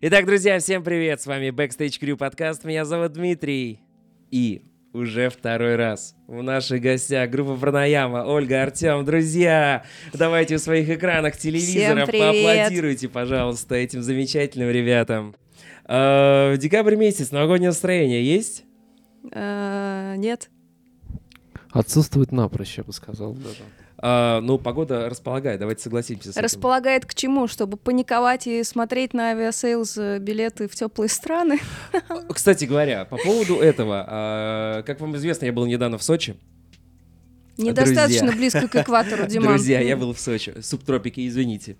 [0.00, 1.20] Итак, друзья, всем привет!
[1.20, 2.62] С вами Backstage Crew подкаст.
[2.62, 3.80] Меня зовут Дмитрий.
[4.30, 9.04] И уже второй раз в наших гостях группа Пранаяма, Ольга, Артем.
[9.04, 9.84] Друзья,
[10.14, 15.34] давайте в своих экранах телевизоров поаплодируйте, пожалуйста, этим замечательным ребятам.
[15.84, 18.62] А, в декабрь месяц новогоднее настроение есть?
[19.32, 20.48] А, нет.
[21.72, 23.64] Отсутствует напрочь, я бы сказал даже.
[24.00, 26.42] А, ну, погода располагает, давайте согласимся с этим.
[26.42, 27.48] Располагает к чему?
[27.48, 31.58] Чтобы паниковать и смотреть на Aviasales э, билеты в теплые страны?
[32.32, 36.36] Кстати говоря, по поводу этого, а, как вам известно, я был недавно в Сочи.
[37.56, 38.36] Недостаточно Друзья.
[38.36, 39.48] близко к экватору, Диман.
[39.48, 41.76] Друзья, я был в Сочи, субтропики, извините.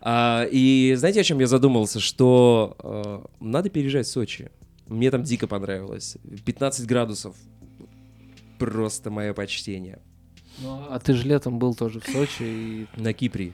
[0.00, 2.00] А, и знаете, о чем я задумался?
[2.00, 4.50] Что а, надо переезжать в Сочи.
[4.88, 6.16] Мне там дико понравилось.
[6.44, 7.36] 15 градусов.
[8.58, 10.00] Просто мое почтение.
[10.62, 12.86] Ну, а ты же летом был тоже в Сочи и...
[12.96, 13.52] На Кипре.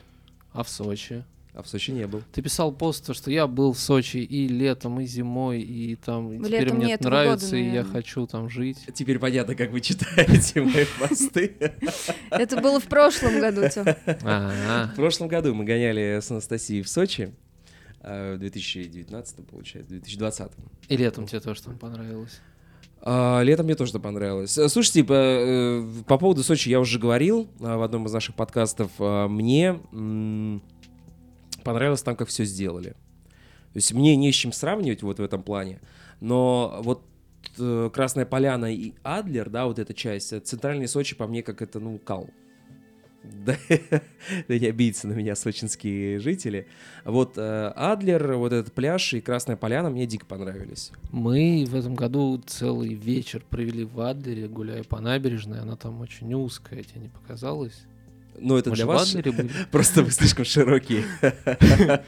[0.53, 1.25] А в Сочи?
[1.55, 2.23] А в Сочи не был.
[2.33, 6.39] Ты писал пост, что я был в Сочи и летом, и зимой, и там и
[6.45, 8.79] теперь мне это нравится, года, и я хочу там жить.
[8.95, 11.57] Теперь понятно, как вы читаете мои посты.
[12.31, 13.63] Это было в прошлом году.
[14.23, 17.33] А, В прошлом году мы гоняли с Анастасией в Сочи.
[18.03, 20.53] а, В 2019, получается, 2020.
[20.89, 22.41] И летом тебе тоже там понравилось.
[23.03, 24.57] А, Летом мне тоже это понравилось.
[24.59, 28.35] Э, Слушайте, по, э, по поводу Сочи я уже говорил а, в одном из наших
[28.35, 28.91] подкастов.
[28.99, 29.81] А, Мне
[31.65, 32.91] понравилось там, как все сделали.
[33.73, 35.81] То есть мне не с чем сравнивать вот в этом плане.
[36.21, 37.03] Но вот
[37.59, 41.63] э, Красная Поляна и Адлер, да, вот эта часть, э, центральный Сочи по мне как
[41.63, 42.29] это, ну, кал.
[43.23, 43.57] Да,
[44.49, 46.67] да не обидятся на меня сочинские жители.
[47.05, 50.93] Вот э, Адлер, вот этот пляж и Красная Поляна мне дико понравились.
[51.11, 55.61] Мы в этом году целый вечер провели в Адлере, гуляя по набережной.
[55.61, 57.83] Она там очень узкая, тебе не показалось?
[58.41, 59.17] Но это Мы для вас
[59.71, 61.05] просто вы слишком широкие.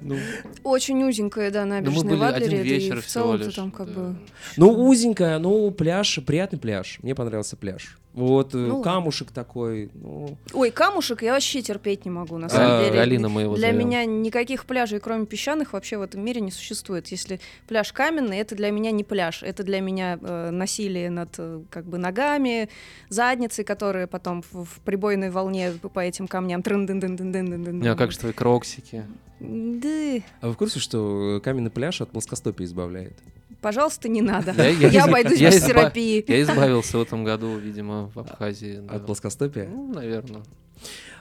[0.00, 0.16] Ну,
[0.64, 3.70] Очень узенькая, да, набережная были в Адлере, один да и вечер в всего лишь, там
[3.70, 3.92] как да.
[3.92, 4.16] бы...
[4.56, 6.98] Ну, узенькая, ну, пляж, приятный пляж.
[7.02, 7.98] Мне понравился пляж.
[8.14, 8.82] Вот, э, Ну, ладно.
[8.84, 10.36] камушек такой, ну...
[10.52, 12.96] Ой, камушек я вообще терпеть не могу, на А, самом деле.
[12.96, 13.88] Галина мы его Для зовем.
[13.88, 17.08] меня никаких пляжей, кроме песчаных, вообще в этом мире не существует.
[17.08, 21.62] Если пляж каменный, это для меня не пляж, это для меня э, насилие над э,
[21.70, 22.68] как бы ногами,
[23.08, 27.46] задницей, которые потом в, в прибойной волне по этим камням трын дын дын дын дын
[27.50, 29.04] дын дын а как же твои кроксики?
[29.40, 33.14] Да, А вы в курсе, что каменный пляж от плоскостопия избавляет?
[33.62, 34.52] Пожалуйста, не надо.
[34.56, 36.24] Я- я Я обойдусь я без изба- терапии.
[36.28, 38.80] Я избавился в этом году, видимо, в Абхазии.
[38.82, 38.96] да.
[38.96, 39.66] От плоскостопия?
[39.68, 40.42] Ну, наверное.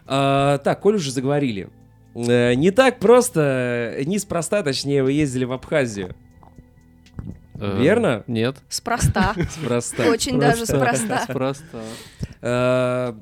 [0.06, 1.70] А, так, коль уже заговорили.
[2.16, 6.14] Э, Не так просто, э, неспроста, точнее, вы ездили в Абхазию.
[7.56, 8.24] Э, Верно?
[8.28, 8.58] Нет.
[8.68, 9.34] Спроста.
[9.52, 10.10] Спроста.
[10.10, 11.22] Очень даже спроста.
[11.30, 13.16] Спроста.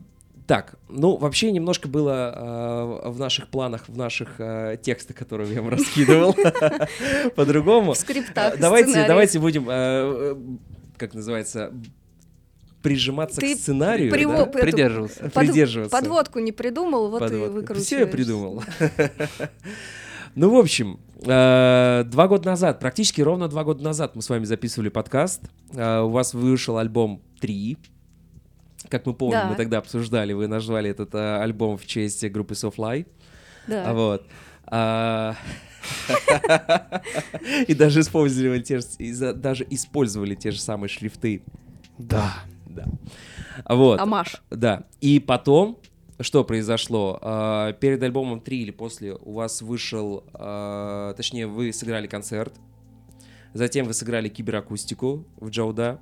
[0.49, 5.53] Э, Так, ну, вообще немножко было э, в наших планах, в наших э, текстах, которые
[5.53, 6.35] я вам раскидывал,
[7.35, 7.93] по-другому.
[7.93, 9.07] В скриптах, Давайте, сценариях.
[9.07, 10.35] давайте будем, э, э,
[10.97, 11.71] как называется,
[12.81, 14.17] прижиматься Ты к сценарию, да?
[14.17, 14.51] эту
[15.31, 15.95] под- придерживаться.
[15.95, 17.85] Подводку не придумал, вот и выкручиваешь.
[17.85, 18.63] Все я придумал.
[20.35, 24.45] Ну, в общем, э, два года назад, практически ровно два года назад мы с вами
[24.45, 25.41] записывали подкаст.
[25.73, 27.77] Э, У вас вышел альбом «Три».
[28.89, 29.47] Как мы помним, Да.
[29.49, 33.05] мы тогда обсуждали, вы назвали этот э, альбом в честь группы Soulfly.
[33.67, 33.89] Да.
[33.89, 34.25] А Вот.
[34.65, 35.35] А,
[37.67, 41.41] И даже использовали те же, даже использовали те же самые шрифты.
[41.97, 42.33] Да.
[42.67, 42.85] Да.
[43.67, 43.99] Вот.
[43.99, 44.41] Амаш.
[44.49, 44.83] Да.
[45.01, 45.79] И потом,
[46.19, 47.19] что произошло?
[47.21, 52.53] А, Перед альбомом 3 или после у вас вышел, а, точнее, вы сыграли концерт.
[53.53, 55.99] Затем вы сыграли киберакустику в Джауда.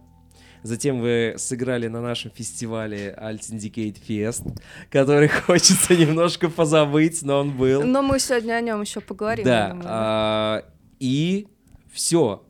[0.64, 4.60] Затем вы сыграли на нашем фестивале Alt Syndicate Fest,
[4.90, 7.84] который хочется немножко позабыть, но он был.
[7.84, 9.46] Но мы сегодня о нем еще поговорим.
[9.46, 9.78] Да.
[9.84, 10.64] а,
[11.00, 11.48] И
[11.92, 12.44] все.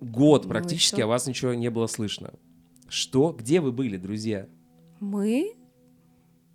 [0.00, 2.30] Год Ну практически о вас ничего не было слышно.
[2.88, 3.32] Что?
[3.32, 4.46] Где вы были, друзья?
[5.00, 5.54] Мы?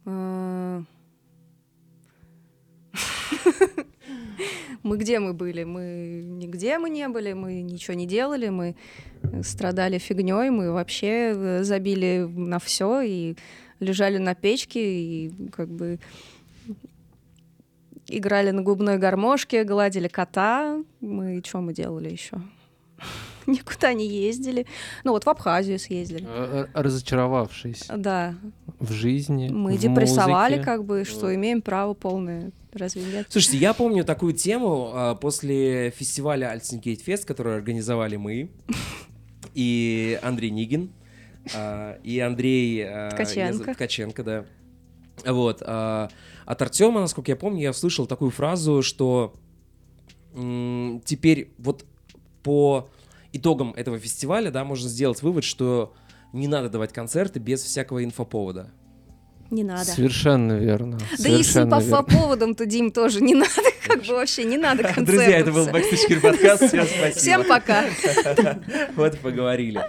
[0.05, 0.83] Э,
[4.83, 5.63] Мы где мы были?
[5.63, 8.75] Мы нигде мы не были, мы ничего не делали, мы
[9.41, 13.35] страдали фигней, мы вообще э, забили на все и
[13.79, 15.99] лежали на печке и как бы
[18.07, 20.83] играли на губной гармошке, гладили кота.
[21.01, 22.37] Мы что мы делали еще?
[23.47, 24.65] Никуда не ездили.
[25.03, 26.25] Ну вот в Абхазию съездили.
[26.27, 28.35] Э, э, Разочаровавшись Да,
[28.79, 29.49] в жизни.
[29.49, 30.65] мы в депрессовали, музыке.
[30.65, 32.51] как бы, что имеем право полное.
[32.73, 33.27] Разве нет?
[33.29, 38.49] Слушайте, я помню такую тему а, после фестиваля Альтсинкейт Фест, который организовали мы
[39.53, 40.91] и Андрей Нигин,
[41.55, 42.83] а, и Андрей...
[42.85, 43.73] а, Ткаченко.
[43.73, 44.45] Ткаченко, да.
[45.25, 45.61] Вот.
[45.65, 46.09] а,
[46.45, 49.33] От Артема, насколько я помню, я услышал такую фразу, что
[50.35, 51.85] м, теперь вот
[52.41, 52.89] по
[53.31, 55.93] итогам этого фестиваля, да, можно сделать вывод, что
[56.33, 58.71] не надо давать концерты без всякого инфоповода.
[59.51, 59.85] Не надо.
[59.85, 60.97] Совершенно верно.
[61.19, 63.51] Да и с совершенно инфоповодом-то, Дим, тоже не надо,
[63.93, 65.05] как бы вообще не надо концертов.
[65.05, 66.67] Друзья, это был Backstage подкаст.
[66.67, 67.15] Всем спасибо.
[67.15, 67.85] Всем пока.
[68.95, 69.83] Вот поговорили.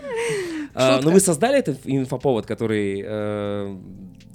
[0.74, 3.76] А, Ну, вы создали этот инфоповод, который, э,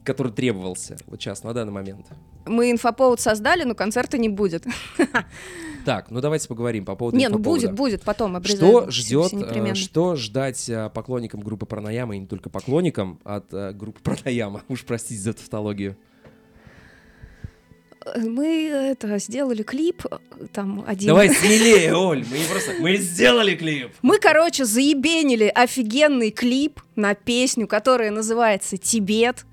[0.04, 2.07] который требовался вот сейчас, на данный момент?
[2.45, 4.66] Мы инфоповод создали, но концерта не будет.
[5.86, 8.92] Так, ну давайте поговорим по поводу Не, ну будет, будет потом обязательно.
[8.92, 14.00] Что ждет, э, что ждать э, поклонникам группы Пранаяма, и не только поклонникам, от группы
[14.01, 14.62] Пранаяма?
[14.68, 15.98] Уж простите за тавтологию.
[18.15, 20.17] Мы это сделали клип, э,
[20.53, 21.07] там один.
[21.09, 22.71] Давай смелее, Оль, мы не просто...
[22.79, 23.89] Мы сделали клип!
[24.01, 29.45] Мы, короче, заебенили офигенный клип на песню, которая называется «Тибет».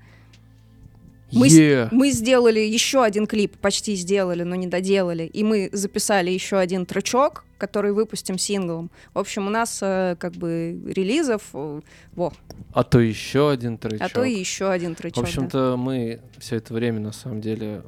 [1.33, 1.89] Мы, Е.
[1.91, 5.23] мы сделали еще один клип, почти сделали, но не доделали.
[5.25, 8.89] И мы записали еще один тречок, который выпустим синглом.
[9.13, 11.81] В общем, у нас э, как бы релизов, э,
[12.15, 12.31] во,
[12.71, 14.01] А то еще один тречок.
[14.03, 15.23] а то и еще один В тречок.
[15.25, 15.27] да.
[15.29, 17.81] общем-то, мы все это время, на самом деле,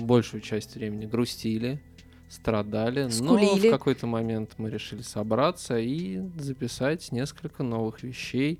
[0.00, 1.80] большую часть времени грустили,
[2.28, 3.68] страдали, но Скулили.
[3.68, 8.58] в какой-то момент мы решили собраться и записать несколько новых вещей.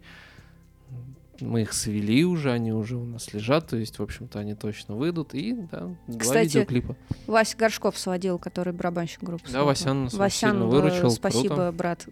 [1.43, 4.95] Мы их свели уже, они уже у нас лежат, то есть, в общем-то, они точно
[4.95, 5.35] выйдут.
[5.35, 6.97] И, да, два Кстати, видеоклипа.
[7.27, 9.51] Вася Горшков сводил, который барабанщик группы.
[9.53, 9.65] Да.
[9.65, 11.73] Васян нас Васян, сильно выручил, Спасибо, круто.
[11.73, 12.07] брат.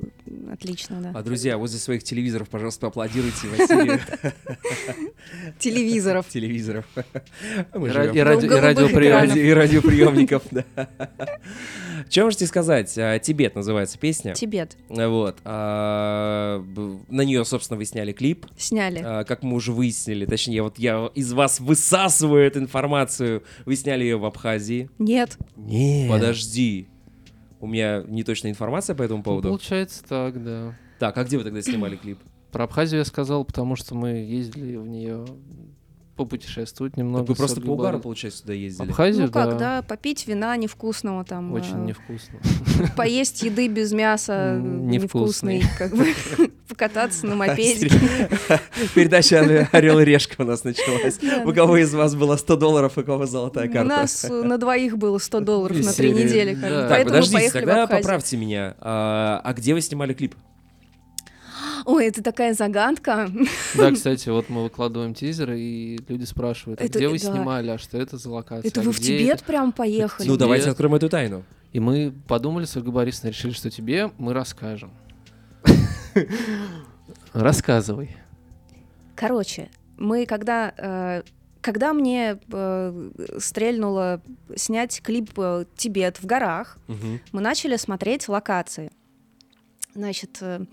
[0.53, 1.13] Отлично, да.
[1.15, 4.01] А, друзья, возле своих телевизоров, пожалуйста, поаплодируйте Василию.
[5.59, 6.29] Телевизоров.
[6.29, 6.87] Телевизоров.
[7.73, 10.65] Ради- и радиоприемников, да.
[12.09, 12.97] Что можете сказать?
[12.99, 14.35] А, Тибет называется песня.
[14.35, 14.77] Тибет.
[14.89, 15.39] Вот.
[15.45, 16.63] а,
[17.09, 18.47] На нее, собственно, вы сняли клип.
[18.57, 19.03] Сняли.
[19.05, 23.43] А, Как мы уже выяснили, точнее, вот я из вас высасываю эту информацию.
[23.67, 24.89] Вы сняли ее в Абхазии.
[24.99, 25.37] Нет.
[25.57, 26.11] Нет.
[26.11, 26.89] Подожди.
[27.61, 29.49] У меня неточная информация по этому Ну, поводу.
[29.49, 30.79] Получается так, да.
[30.99, 32.19] Так, а где вы тогда снимали клип?
[32.53, 35.25] Про Абхазию я сказал, потому что мы ездили в нее
[36.21, 37.21] попутешествовать немного.
[37.21, 38.89] Так вы просто по угару, получается, сюда ездили.
[38.89, 39.59] Абхазию, Ну как, да.
[39.59, 41.53] да, попить вина невкусного там.
[41.55, 42.39] Очень э, невкусно.
[42.97, 45.65] Поесть еды без мяса невкусный, невкусный.
[45.79, 47.91] как бы покататься на мопеде.
[48.95, 51.19] Передача Орел и Решка у нас началась.
[51.47, 53.89] У кого из вас было 100 долларов, у кого золотая У карта?
[53.89, 56.55] нас э, на двоих было 100 долларов на три недели.
[56.55, 58.75] Так, Поэтому мы подождите, поехали в тогда поправьте меня.
[58.81, 60.35] А, а где вы снимали клип?
[61.85, 63.31] Ой, это такая загадка.
[63.75, 67.33] Да, кстати, вот мы выкладываем тизеры, и люди спрашивают, а Это- где вы да.
[67.33, 68.69] снимали, а что это за локация?
[68.69, 70.27] Это а вы в Тибет это?» прям поехали?
[70.27, 70.41] Ну, Тибет.
[70.41, 71.45] давайте откроем эту тайну.
[71.73, 74.91] И мы подумали с Ольгой Борисовной, решили, что тебе мы расскажем.
[77.33, 78.17] Рассказывай.
[79.15, 80.73] Короче, мы когда...
[80.77, 81.23] э,
[81.61, 84.23] Когда мне э, стрельнуло
[84.57, 86.79] снять клип э, «Тибет в горах»,
[87.33, 88.91] мы начали смотреть локации.
[89.95, 90.65] Значит, э,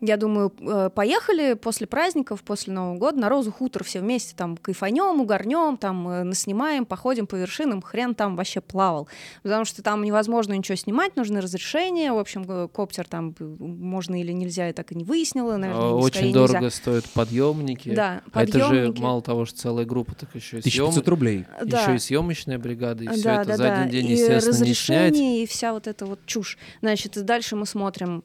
[0.00, 4.56] я думаю, э, поехали после праздников, после Нового года на Розу Хутор все вместе там
[4.56, 9.08] кайфанем, угорнем, там э, наснимаем, походим по вершинам, хрен там вообще плавал.
[9.42, 12.12] Потому что там невозможно ничего снимать, нужны разрешения.
[12.12, 15.94] В общем, э, коптер там можно или нельзя, я так и не выяснила, наверное, А,
[15.94, 16.46] Очень нельзя.
[16.46, 17.94] дорого стоят подъемники.
[17.94, 19.00] Да, А это же подъемники.
[19.00, 20.84] мало того, что целая группа, так еще и съем...
[20.84, 21.44] 1500 рублей.
[21.64, 21.82] Да.
[21.82, 23.80] Еще и съемочная бригада, и все да, это да, за да.
[23.80, 25.10] один день, и естественно, не снять.
[25.12, 26.56] разрешение, и вся вот эта вот чушь.
[26.80, 28.22] Значит, дальше мы смотрим,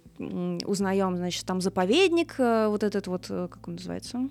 [0.65, 4.30] узнаем, значит, там заповедник, э, вот этот вот, э, как он называется?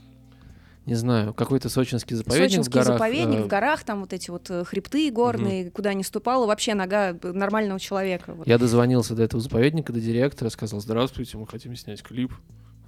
[0.85, 2.99] Не знаю, какой-то сочинский заповедник Сочинский в горах.
[2.99, 6.75] заповедник э, в горах, там вот эти вот э, хребты горные, куда не ступала вообще
[6.75, 8.35] нога нормального человека.
[8.35, 8.49] вот.
[8.49, 12.33] Я дозвонился до этого заповедника, до директора, сказал, здравствуйте, мы хотим снять клип.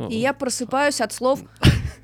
[0.09, 1.41] И я просыпаюсь от слов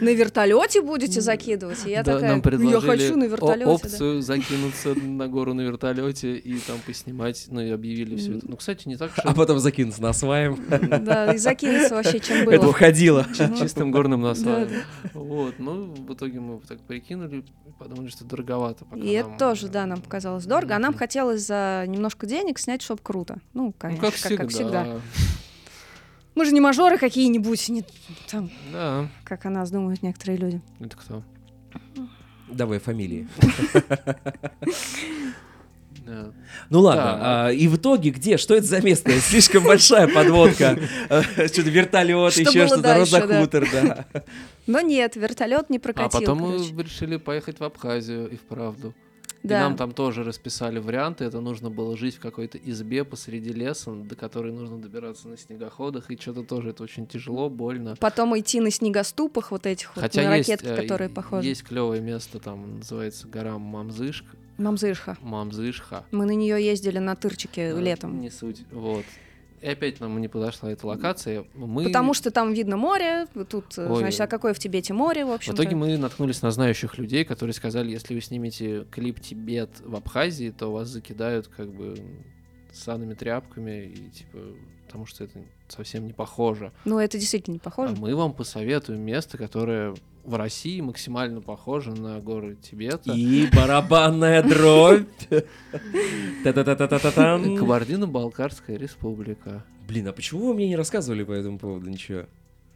[0.00, 1.86] на вертолете будете закидывать?
[1.86, 3.64] И я да, такая, нам предложили я хочу на вертолете.
[3.64, 3.70] да».
[3.70, 8.48] опцию закинуться на гору на вертолете и там поснимать, ну и объявили все это.
[8.48, 10.58] Ну, кстати, не так, А что потом закинуться на сваем.
[10.68, 12.70] Да, и закинуться вообще чем Это было.
[12.70, 13.26] уходило.
[13.58, 14.68] чистым горным насваем.
[14.68, 17.44] Да, Вот, ну, в итоге мы так прикинули
[17.78, 18.84] подумали, что дороговато.
[18.96, 23.00] И это тоже, да, нам показалось дорого, а нам хотелось за немножко денег снять, чтобы
[23.02, 23.38] круто.
[23.54, 25.00] Ну, Ну, конечно, как всегда.
[26.38, 27.82] Мы же не мажоры какие-нибудь, не
[28.30, 30.60] там, Да, как о нас думают некоторые люди.
[30.78, 31.24] это кто?
[32.46, 33.26] Давай фамилии.
[36.70, 38.36] Ну ладно, а, и в итоге где?
[38.36, 39.10] Что это за место?
[39.20, 40.78] Слишком большая подводка.
[41.10, 43.40] Э, Что-то вертолет, еще что-то, дальше, Роза да.
[43.40, 44.06] Хутор, да.
[44.68, 46.20] Но нет, вертолет не А прокатил.
[46.20, 48.94] потом мы решили поехать в Абхазию и вправду.
[49.42, 49.60] И Да.
[49.60, 51.24] нам там тоже расписали варианты.
[51.24, 56.10] Это нужно было жить в какой-то избе посреди леса, до которой нужно добираться на снегоходах.
[56.10, 57.94] И что-то тоже это очень тяжело, больно.
[58.00, 61.46] Потом идти на снегоступах вот этих вот, Хотя на есть, ракетки, э, которые и- похожи.
[61.48, 64.24] есть клевое место, там называется гора Мамзышк.
[64.56, 65.16] Мамзышха.
[65.20, 66.04] Мамзышха.
[66.10, 68.20] Мы на нее ездили на тырчике А, летом.
[68.20, 68.64] Не суть.
[68.72, 69.04] Вот.
[69.60, 71.44] И опять нам не подошла эта локация.
[71.54, 71.84] Мы...
[71.84, 73.98] Потому что там видно море, тут, э, Ой.
[73.98, 77.24] значит, а какое в Тибете море, в В общем итоге мы наткнулись на знающих людей,
[77.24, 81.96] которые сказали, если вы снимете клип Тибет в Абхазии, то вас закидают как бы
[82.72, 84.38] санными тряпками и типа
[84.86, 85.40] потому что это
[85.72, 86.72] совсем не похоже.
[86.84, 87.94] Ну, это действительно не похоже.
[87.94, 89.94] А мы вам посоветуем место, которое
[90.24, 93.12] в России максимально похоже на горы Тибета.
[93.12, 95.06] И барабанная дробь.
[97.56, 99.64] Кабардино-Балкарская республика.
[99.86, 102.26] Блин, а почему вы мне не рассказывали по этому поводу ничего?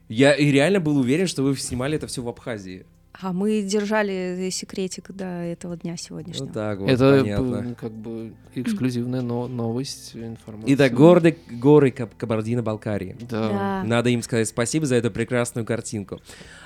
[0.09, 2.87] Я и реально был уверен, что вы снимали это все в Абхазии.
[3.21, 6.51] А мы держали секретик до этого дня Вот сегодняшнего.
[6.53, 7.63] так вот, это понятно.
[7.63, 10.75] п- как бы эксклюзивная но- новость, информация.
[10.75, 13.17] Итак, горды, горы Каб- Кабардино-Балкарии.
[13.29, 13.49] Да.
[13.51, 13.85] Да.
[13.85, 16.21] Надо им сказать спасибо за эту прекрасную картинку.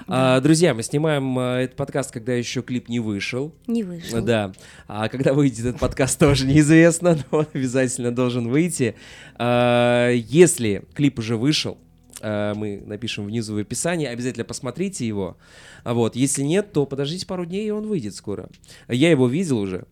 [0.07, 3.53] А, друзья, мы снимаем а, этот подкаст, когда еще клип не вышел.
[3.67, 4.21] Не вышло.
[4.21, 4.53] Да.
[4.87, 8.95] А когда выйдет этот подкаст, тоже неизвестно, но он обязательно должен выйти.
[9.35, 11.77] А, Если клип уже вышел,
[12.23, 15.37] мы напишем внизу в описании, обязательно посмотрите его.
[15.85, 16.17] А Вот.
[16.17, 18.49] Если нет, то подождите пару дней, и он выйдет скоро.
[18.89, 19.85] Я его видел уже.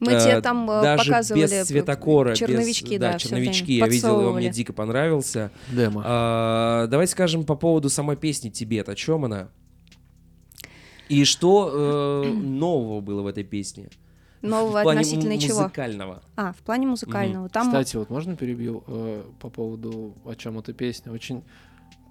[0.00, 3.76] Мы Э, тебе там э, Даже показывали без цветокора, без- черновички, да, да, всё черновички.
[3.76, 5.50] Я видел, он мне дико понравился.
[5.70, 6.02] Демо.
[6.04, 8.88] А, давайте скажем по поводу самой песни «Тибет».
[8.88, 9.48] О чем она?
[11.08, 13.88] И что э, нового было в этой песне?
[14.44, 15.62] Нового в плане относительно чего?
[15.62, 16.22] музыкального.
[16.36, 17.48] А, в плане музыкального.
[17.48, 21.12] Там Кстати, вот можно перебью э, по поводу о чем эта песня?
[21.12, 21.44] Очень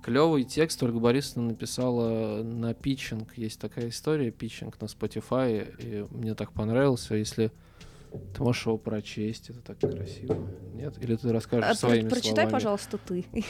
[0.03, 3.37] клевый текст Ольга Борисовна написала на питчинг.
[3.37, 7.15] Есть такая история, питчинг на Spotify, и мне так понравился.
[7.15, 7.51] Если
[8.35, 10.37] ты можешь его прочесть, это так красиво.
[10.73, 11.01] Нет?
[11.01, 12.51] Или ты расскажешь а, своими прочитай, словами?
[12.51, 13.25] пожалуйста, ты.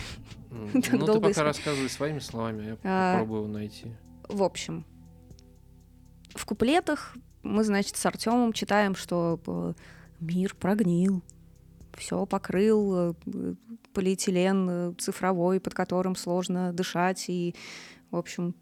[0.52, 3.92] Ну, ты пока рассказывай своими словами, я А, попробую его найти.
[4.30, 4.86] В общем,
[6.36, 9.74] в куплетах мы, значит, с Артемом читаем, что э,
[10.20, 11.22] мир прогнил,
[11.98, 13.14] все покрыл э,
[13.94, 17.54] полиэтилен э, цифровой, под которым сложно дышать, и,
[18.12, 18.56] в общем...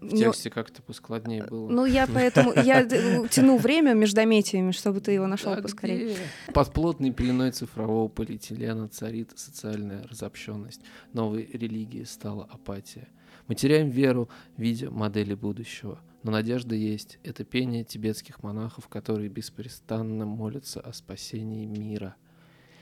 [0.00, 1.68] В тексте как-то поскладнее было.
[1.68, 2.52] Ну, я поэтому...
[2.52, 2.84] Я
[3.28, 6.14] тяну время междометиями, чтобы ты его нашел Да поскорее.
[6.14, 6.16] где?
[6.52, 10.82] Под плотной пеленой цифрового полиэтилена царит социальная разобщенность.
[11.12, 13.08] Новой религией стала апатия.
[13.48, 15.98] Мы теряем веру, видя модели будущего.
[16.26, 17.20] Но надежда есть.
[17.22, 22.16] Это пение тибетских монахов, которые беспрестанно молятся о спасении мира.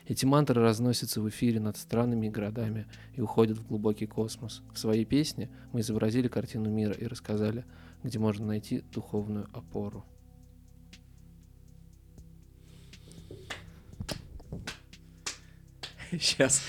[0.06, 4.62] Эти мантры разносятся в эфире над странами и городами и уходят в глубокий космос.
[4.72, 7.66] В своей песне мы изобразили картину мира и рассказали,
[8.02, 10.06] где можно найти духовную опору.
[16.12, 16.62] Сейчас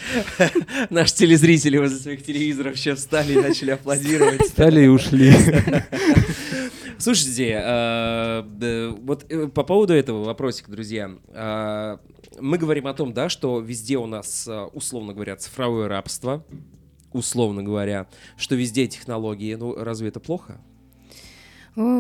[0.89, 4.41] наши телезрители возле своих телевизоров все встали и начали аплодировать.
[4.41, 5.31] Встали и ушли.
[6.97, 11.11] Слушайте, э, вот э, по поводу этого вопросика, друзья.
[11.27, 11.97] э,
[12.39, 16.45] Мы говорим о том, да, что везде у нас, условно говоря, цифровое рабство,
[17.11, 19.55] условно говоря, что везде технологии.
[19.55, 20.61] Ну, разве это плохо?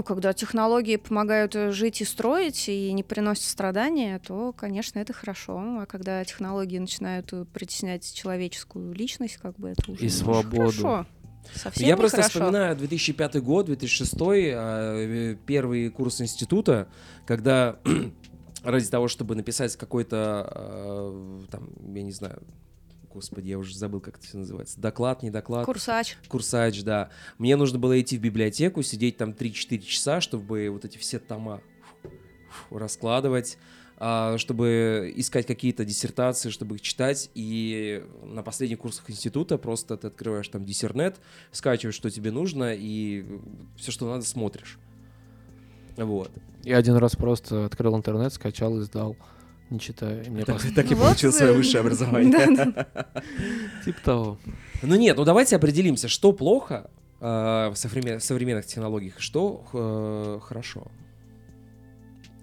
[0.05, 5.57] Когда технологии помогают жить и строить и не приносят страдания, то, конечно, это хорошо.
[5.81, 10.57] А когда технологии начинают притеснять человеческую личность, как бы это уже И свободу.
[10.57, 11.05] Хорошо.
[11.53, 12.39] Совсем Я просто нехорошо.
[12.39, 16.87] вспоминаю 2005 год, 2006, э, первый курс института,
[17.25, 17.77] когда
[18.63, 22.41] ради того, чтобы написать какой-то, э, там, я не знаю,
[23.13, 26.17] господи, я уже забыл, как это все называется, доклад, не доклад, Курсач.
[26.27, 27.09] курсач, да.
[27.37, 31.61] Мне нужно было идти в библиотеку, сидеть там 3-4 часа, чтобы вот эти все тома
[32.71, 33.57] раскладывать,
[33.97, 37.29] чтобы искать какие-то диссертации, чтобы их читать.
[37.33, 41.15] И на последних курсах института просто ты открываешь там диссернет,
[41.51, 43.25] скачиваешь, что тебе нужно, и
[43.77, 44.77] все, что надо, смотришь.
[45.97, 46.31] Вот.
[46.63, 49.15] Я один раз просто открыл интернет, скачал и сдал,
[49.69, 50.23] не читая.
[50.23, 52.85] И мне Так, пос- так и Вот, получил свое высшее образование.
[53.85, 54.37] Типа того.
[54.81, 56.89] Ну нет, ну давайте определимся, что плохо
[57.21, 60.87] э, в современ- современных технологиях, и что э, хорошо.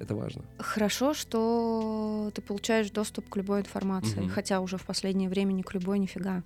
[0.03, 0.43] Это важно.
[0.59, 4.31] Хорошо, что ты получаешь доступ к любой информации, Мгм.
[4.31, 6.43] хотя уже в последнее время не к любой нифига.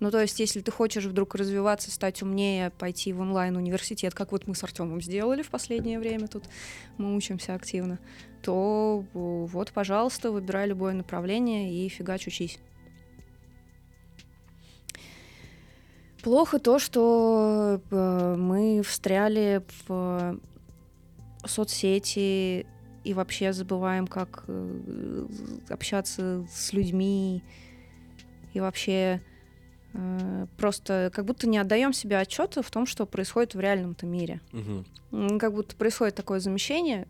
[0.00, 4.46] Ну, то есть, если ты хочешь вдруг развиваться, стать умнее, пойти в онлайн-университет, как вот
[4.46, 6.44] мы с Артемом сделали в последнее время, тут
[6.96, 7.98] мы учимся активно,
[8.40, 12.58] то вот, пожалуйста, выбирай любое направление и фигач учись.
[16.22, 20.38] Плохо то, что э, мы встряли в
[21.46, 22.66] соцсети
[23.04, 25.26] и вообще забываем, как э,
[25.68, 27.42] общаться с людьми
[28.52, 29.20] и вообще
[29.92, 34.40] Э, просто как будто не отдаем себе отчета в том, что происходит в реальном-то мире.
[35.10, 37.08] М, Как будто происходит такое замещение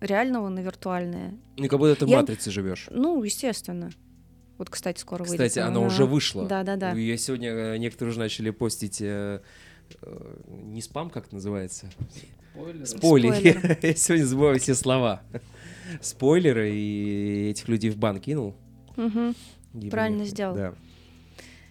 [0.00, 1.34] реального на виртуальное.
[1.56, 2.88] Ну, как будто ты в Я- матрице живешь.
[2.90, 3.90] Ну, естественно.
[4.58, 5.34] Вот, кстати, скоро выйдет.
[5.34, 6.46] Кстати, она уже вышла.
[6.46, 6.92] Да-да-да.
[6.94, 8.98] Я сегодня э, некоторые уже начали постить
[10.48, 11.90] не спам, как это называется?
[12.54, 12.86] Спойлеры.
[12.86, 13.78] Спойлеры.
[13.82, 15.22] Я сегодня забываю все слова.
[16.00, 18.54] Спойлеры, и этих людей в бан кинул.
[19.74, 20.54] И Правильно мне- сделал.
[20.54, 20.74] Да.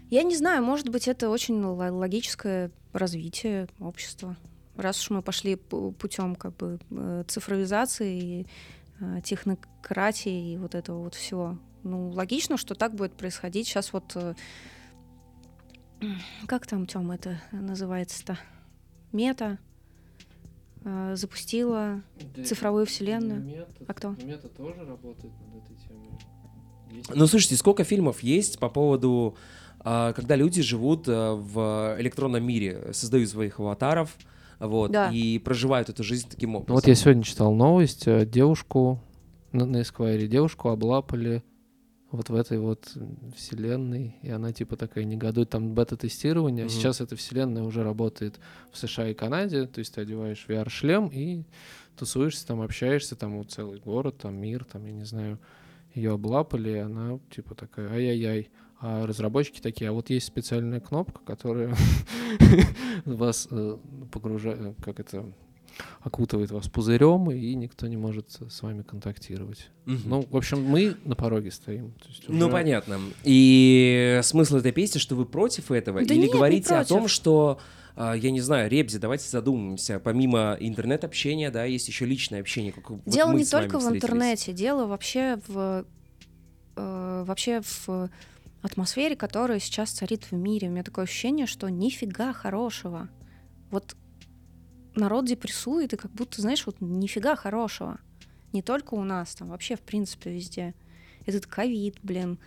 [0.09, 4.35] Я не знаю, может быть, это очень ло- логическое развитие общества.
[4.75, 8.47] Раз уж мы пошли путем как бы э, цифровизации и
[8.99, 11.57] э, технократии и вот этого вот всего.
[11.83, 13.67] Ну, логично, что так будет происходить.
[13.67, 14.33] Сейчас вот э,
[16.47, 18.37] как там, Тём, это называется-то?
[19.11, 19.57] Мета
[20.83, 22.01] э, запустила
[22.35, 23.41] Да, цифровую вселенную.
[23.41, 24.09] Мета- А кто?
[24.23, 26.09] Мета тоже работает над этой темой.
[26.91, 29.35] Есть- Ну, слушайте, сколько фильмов есть по поводу,
[29.79, 34.15] а, когда люди живут а, в электронном мире, создают своих аватаров,
[34.59, 35.09] вот, Да.
[35.11, 36.69] и проживают эту жизнь таким образом.
[36.69, 38.99] Ну вот я сегодня читал новость, э, девушку
[39.51, 41.43] на, на Эсквайре, девушку облапали
[42.11, 42.91] вот в этой вот
[43.35, 46.69] вселенной, и она типа такая негодует, там бета-тестирование, Мгм.
[46.73, 48.39] сейчас эта вселенная уже работает
[48.71, 51.43] в США и Канаде, то есть ты одеваешь VR-шлем и
[51.97, 55.39] тусуешься там, общаешься, там вот целый город, там мир, там, я не знаю,
[55.93, 58.49] ее облапали, и она типа такая, ай-яй-яй.
[58.83, 61.75] А разработчики такие, а вот есть специальная кнопка, которая
[63.05, 63.77] вас э,
[64.11, 65.31] погружает, как это,
[66.01, 69.69] окутывает вас пузырем, и никто не может с вами контактировать.
[69.85, 70.01] Мгм.
[70.05, 71.93] Ну, в общем, мы на пороге стоим.
[72.27, 72.99] Ну, уже- понятно.
[73.23, 75.99] И смысл этой песни, что вы против этого?
[75.99, 77.13] Да Или нет, не говорите о том, против.
[77.13, 77.59] что,
[77.95, 82.71] а, я не знаю, Ребзи, давайте задумаемся, помимо интернет-общения, да, есть еще личное общение.
[82.71, 85.85] Как вот Дело мы не только в интернете, дело вообще в
[86.77, 88.09] э, вообще в
[88.61, 90.67] атмосфере, которая сейчас царит в мире.
[90.69, 93.09] У меня такое ощущение, что нифига хорошего.
[93.71, 93.95] Вот
[94.95, 97.99] народ депрессует, и как будто, знаешь, вот нифига хорошего.
[98.53, 100.73] Не только у нас, там вообще, в принципе, везде.
[101.25, 102.39] Этот ковид, блин,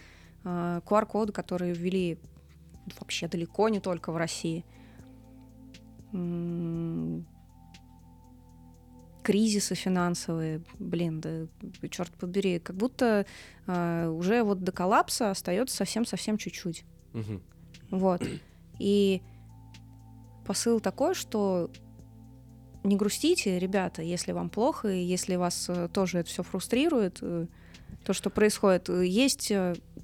[0.44, 2.18] э, QR-коды, которые ввели
[3.00, 4.64] вообще далеко не только в России.
[6.12, 7.26] М,
[9.22, 11.46] кризисы финансовые, блин, да
[11.88, 13.26] черт побери, как будто
[13.66, 16.84] э, уже вот до коллапса остается совсем-совсем чуть-чуть.
[17.14, 17.42] Мгм.
[17.90, 18.22] Вот.
[18.78, 19.22] И
[20.46, 21.70] посыл такой, что
[22.84, 27.46] не грустите, ребята, если вам плохо, и если вас э, тоже это все фрустрирует, э,
[28.04, 28.88] то, что происходит.
[28.90, 29.50] Э, Есть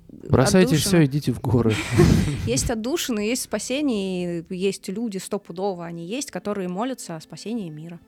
[0.08, 0.88] Бросайте отдушина.
[0.88, 1.74] все, идите в горы.
[2.46, 8.00] Есть отдушины, есть спасение, есть люди стопудово, они есть, которые молятся о спасении мира.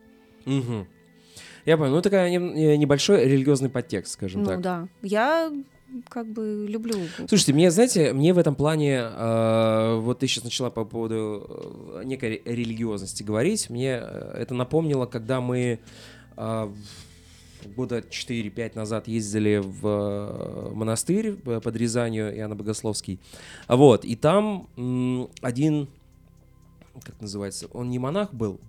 [1.64, 1.92] Я понял.
[1.92, 4.60] Ну, такая не- небольшой религиозный подтекст, скажем ну так.
[4.60, 4.88] да.
[5.02, 5.52] Я
[6.08, 6.96] как бы люблю.
[7.28, 11.46] Слушайте, мне, знаете, мне в этом плане, э, вот ты сейчас начала по поводу
[11.94, 15.80] э, некой религиозности говорить, мне э, это напомнило, когда мы
[16.36, 16.72] э,
[17.76, 23.20] года 4-5 назад ездили в э, монастырь под Рязанью, Иоанна Богословский,
[23.68, 24.68] вот, и там
[25.40, 25.88] один,
[27.02, 28.60] как называется, он не монах был,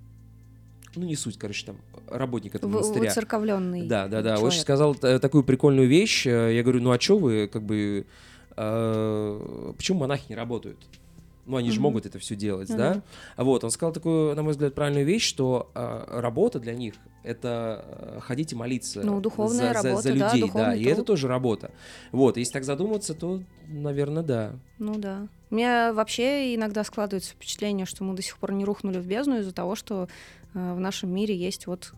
[0.95, 1.77] ну не суть, короче, там
[2.09, 3.09] работник этого монастыря.
[3.09, 3.87] Выцерковленный.
[3.87, 4.35] Да, да, да.
[4.35, 4.47] человек.
[4.53, 6.25] Очень сказал э, такую прикольную вещь.
[6.27, 8.05] Э, Я говорю, ну а что вы, как бы,
[8.55, 10.77] э, почему монахи не работают?
[11.45, 11.83] Ну, они же Мгм.
[11.83, 12.93] могут это все делать, Ну да?
[12.93, 13.01] да.
[13.35, 16.93] А Вот, он сказал такую, на мой взгляд, правильную вещь, что э, работа для них—
[17.23, 20.79] это э, ходить и молиться Ну, духовная за, за- работа, за да, людей, да, духовный
[20.81, 21.71] и это тоже работа.
[22.13, 24.53] Вот, если так задуматься, то, наверное, да.
[24.79, 25.27] Ну да.
[25.51, 29.39] У меня вообще иногда складывается впечатление, что мы до сих пор не рухнули в бездну
[29.39, 30.07] из-за того, что
[30.53, 31.93] в нашем мире есть вот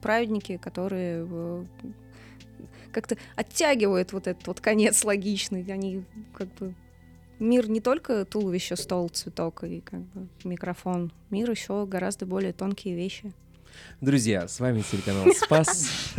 [0.00, 1.64] праведники, которые э,
[2.92, 5.64] как-то оттягивают вот этот вот конец логичный.
[5.70, 6.74] Они как бы
[7.38, 11.12] мир не только туловище, стол, цветок и как бы микрофон.
[11.30, 13.32] Мир еще гораздо более тонкие вещи.
[14.00, 16.14] Друзья, с вами телеканал Спас.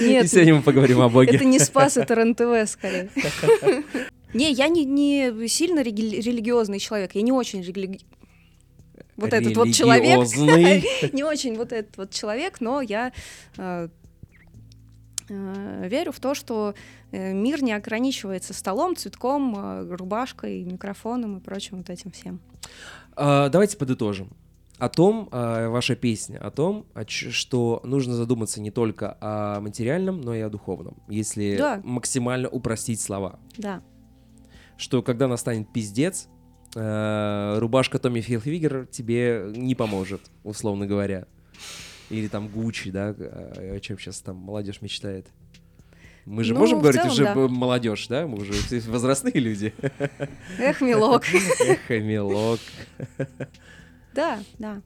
[0.00, 1.36] И Нет, сегодня мы поговорим о Боге.
[1.36, 3.10] это не спас, это РНТВ скорее.
[4.34, 8.00] Не, я не, не сильно религиозный человек, я не очень религи...
[9.16, 10.26] Вот этот вот человек,
[11.12, 13.12] не очень вот этот вот человек, но я
[13.56, 13.88] э,
[15.28, 16.74] э, верю в то, что
[17.12, 22.40] э, мир не ограничивается столом, цветком, э, рубашкой, микрофоном и прочим вот этим всем.
[23.16, 24.30] А, Давайте подытожим.
[24.78, 30.20] О том, а, ваша песня, о том, о что нужно задуматься не только о материальном,
[30.20, 31.80] но и о духовном, если Да.
[31.84, 33.38] максимально упростить слова.
[33.56, 33.82] Да.
[34.76, 36.33] Что когда настанет пиздец, э,
[36.74, 41.26] рубашка Томми Хилфигер тебе не поможет, условно говоря.
[42.10, 45.26] Или там Гуччи, да, э, о чем сейчас там молодежь мечтает.
[46.26, 47.48] Мы же Ну, можем говорить целом, уже да.
[47.48, 48.26] молодежь, да?
[48.26, 48.52] Мы уже
[48.88, 49.74] возрастные люди.
[50.58, 51.24] Эх, милок.
[51.60, 52.60] Эх, милок.
[54.14, 54.82] Да, да.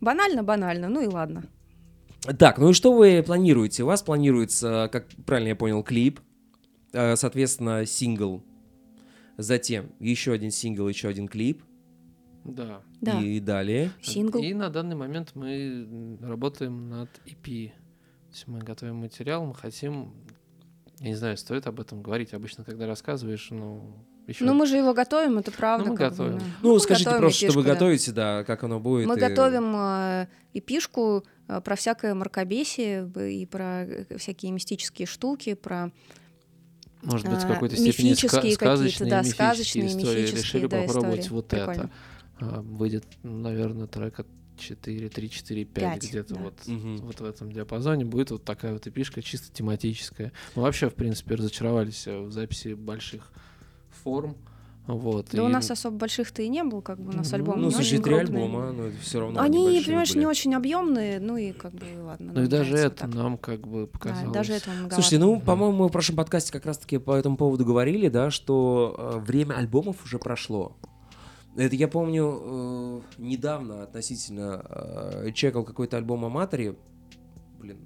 [0.00, 1.44] Банально, банально, ну и ладно.
[2.38, 3.82] Так, ну и что вы планируете?
[3.82, 6.20] У вас планируется, как правильно я понял, клип,
[6.92, 8.42] э, соответственно, сингл,
[9.42, 11.62] затем еще один сингл, еще один клип,
[12.44, 12.82] Да.
[13.00, 13.90] Да, и далее.
[14.02, 14.38] сингл.
[14.40, 17.68] И на данный момент мы работаем над EP.
[17.70, 20.12] То есть мы готовим материал, мы хотим...
[21.00, 22.34] Я не знаю, стоит об этом говорить.
[22.34, 23.94] Обычно, когда рассказываешь, ну,
[24.26, 24.44] еще...
[24.44, 25.86] Ну, мы же его готовим, это правда.
[25.86, 26.38] Ну, мы как бы, готовим.
[26.38, 26.44] да.
[26.62, 27.72] Ну, мы скажите готовим просто, что вы эпишку, да.
[27.74, 29.06] готовите, да, как оно будет.
[29.08, 35.06] Мы и- готовим э, эпишку э, про всякое мракобесие б- и про э, всякие мистические
[35.06, 35.90] штуки, про
[37.02, 40.20] Может быть, в а, какой-то степени ска- сказочные, да, мифические сказочные, истории.
[40.22, 41.34] мифические, Решили да, попробовать истории.
[41.34, 41.72] вот Прикольно.
[41.72, 41.90] это.
[42.40, 44.26] А, Выйдет, наверное, трека
[44.58, 46.40] 4, 3, 4, 5, Пять, где-то да.
[46.40, 46.98] вот, Мгм.
[46.98, 50.32] вот в этом диапазоне будет вот такая вот эпишка, чисто тематическая.
[50.54, 53.30] Мы вообще, в принципе, разочаровались э, в записи больших
[54.02, 54.36] форм.
[54.96, 57.36] Вот, Да у и- нас особо больших-то и не было, как бы у нас Ну,
[57.36, 60.18] альбом Ну, не слушай, три альбома, но все равно Они, большие понимаешь, были.
[60.20, 62.32] не очень объемные, ну и как бы ладно.
[62.34, 63.14] Ну и даже это так.
[63.14, 64.32] нам как бы Да, показалось.
[64.32, 64.70] даже это.
[64.92, 65.44] Слушайте, ну, Мгм.
[65.44, 69.54] по-моему, мы в прошлом подкасте как раз-таки по этому поводу говорили, да, что э, время
[69.54, 70.76] альбомов уже прошло.
[71.56, 76.76] Это я помню э, недавно относительно э, чекал какой-то альбом Аматори,
[77.58, 77.78] блин,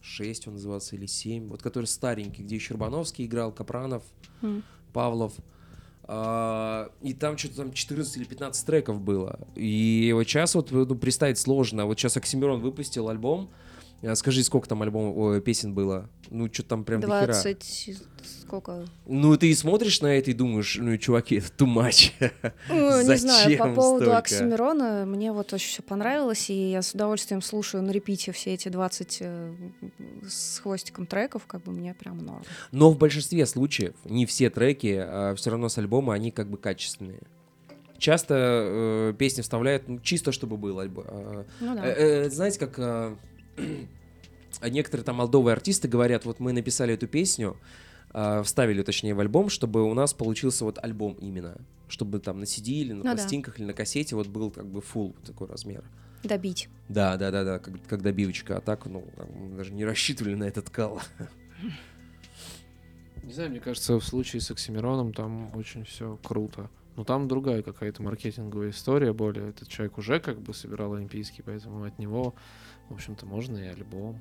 [0.00, 4.02] 6 он назывался или 7, вот который старенький, где Щербановский играл, Капранов,
[4.42, 4.62] М.
[4.92, 5.34] Павлов.
[6.04, 9.38] А, и там что-то там 14 или 15 треков было.
[9.54, 11.86] И вот сейчас вот ну, представить сложно.
[11.86, 13.50] Вот сейчас Оксимирон выпустил альбом.
[14.02, 16.08] А, Скажи, сколько там альбом, ой, песен было?
[16.30, 17.26] Ну, что там прям до хера.
[17.26, 18.02] 20...
[18.42, 18.84] Сколько?
[19.06, 22.12] Ну, ты и смотришь на это и думаешь, ну, чуваки, это too much.
[22.68, 24.18] Ну, не знаю, по поводу столько?
[24.18, 28.68] Оксимирона, мне вот очень все понравилось, и я с удовольствием слушаю на репите все эти
[28.68, 29.54] 20 э,
[30.28, 32.42] с хвостиком треков, как бы мне прям норм.
[32.72, 37.20] Но в большинстве случаев не все треки все равно с альбома, они как бы качественные.
[38.02, 41.04] Часто э, песни вставляют ну, чисто, чтобы был альбом.
[41.06, 41.86] А, Ну да.
[41.86, 43.16] Э, э, Знаете, как э, а
[44.62, 47.56] некоторые там молдовые артисты говорят, вот мы написали эту песню,
[48.14, 51.56] э, вставили, точнее, в альбом, чтобы у нас получился вот альбом именно.
[51.88, 53.14] Чтобы там на CD или на Ну да.
[53.14, 55.84] пластинках или на кассете вот был как бы full такой размер.
[56.24, 56.68] Добить.
[56.88, 58.56] Да, да, да, да, как, как добивочка.
[58.56, 61.02] А так, ну, мы даже не рассчитывали на этот кал.
[63.22, 66.70] Не знаю, мне кажется, в случае с Оксимироном там очень все круто.
[66.96, 69.50] Но там другая какая-то маркетинговая история более.
[69.50, 72.34] Этот человек уже как бы собирал олимпийский, поэтому от него,
[72.92, 74.18] в общем-то, можно и альбом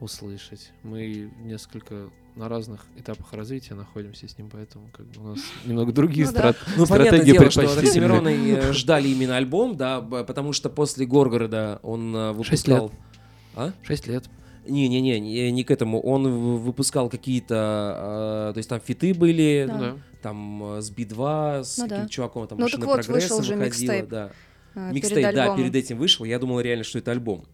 [0.00, 0.72] услышать.
[0.82, 5.92] Мы несколько на разных этапах развития находимся с ним, поэтому как бы у нас немного
[5.92, 6.38] другие Ну да.
[6.38, 11.78] страт- Ну, понятное стратегии дело, что э, ждали именно альбом, да, потому что после Горгорода
[11.82, 12.88] он э, Шесть выпускал...
[12.88, 12.98] лет.
[13.54, 13.72] А?
[13.82, 14.24] Шесть лет.
[14.66, 16.00] Не-не-не, не, не к этому.
[16.00, 18.48] Он выпускал какие-то...
[18.50, 19.74] э, то есть там фиты были, Да.
[19.74, 19.96] Ну да.
[20.22, 21.90] там э, с Би-2, с Ну да.
[21.96, 24.32] каким-то чуваком, там Ну, «Машина так вот, прогресса» вышел же выходила, микстейп, да.
[24.74, 26.24] Микстейп, да, перед этим вышел.
[26.24, 27.44] Я думал реально, что это альбом.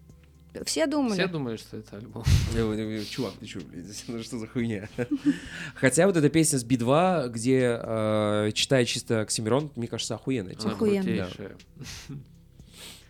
[0.65, 1.13] Все думали.
[1.13, 2.25] Все думали, что это альбом.
[2.55, 4.89] Я говорю, «Э, Чувак, ты что, блядь, ну что за хуйня?
[5.75, 10.55] Хотя вот эта песня с Би-2, где э, читает чисто Оксимирон, мне кажется, охуенная.
[10.55, 10.73] Тема.
[10.73, 11.03] Охуенно.
[11.03, 11.57] крутейшая.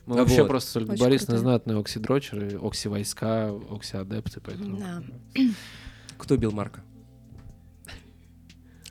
[0.06, 0.48] Мы А вообще вот.
[0.48, 4.78] просто с Ольгой Борисовной знатные окси-дрочеры, окси-войска, окси-адепты, поэтому...
[4.78, 5.02] Да.
[6.18, 6.82] Кто бил Марка?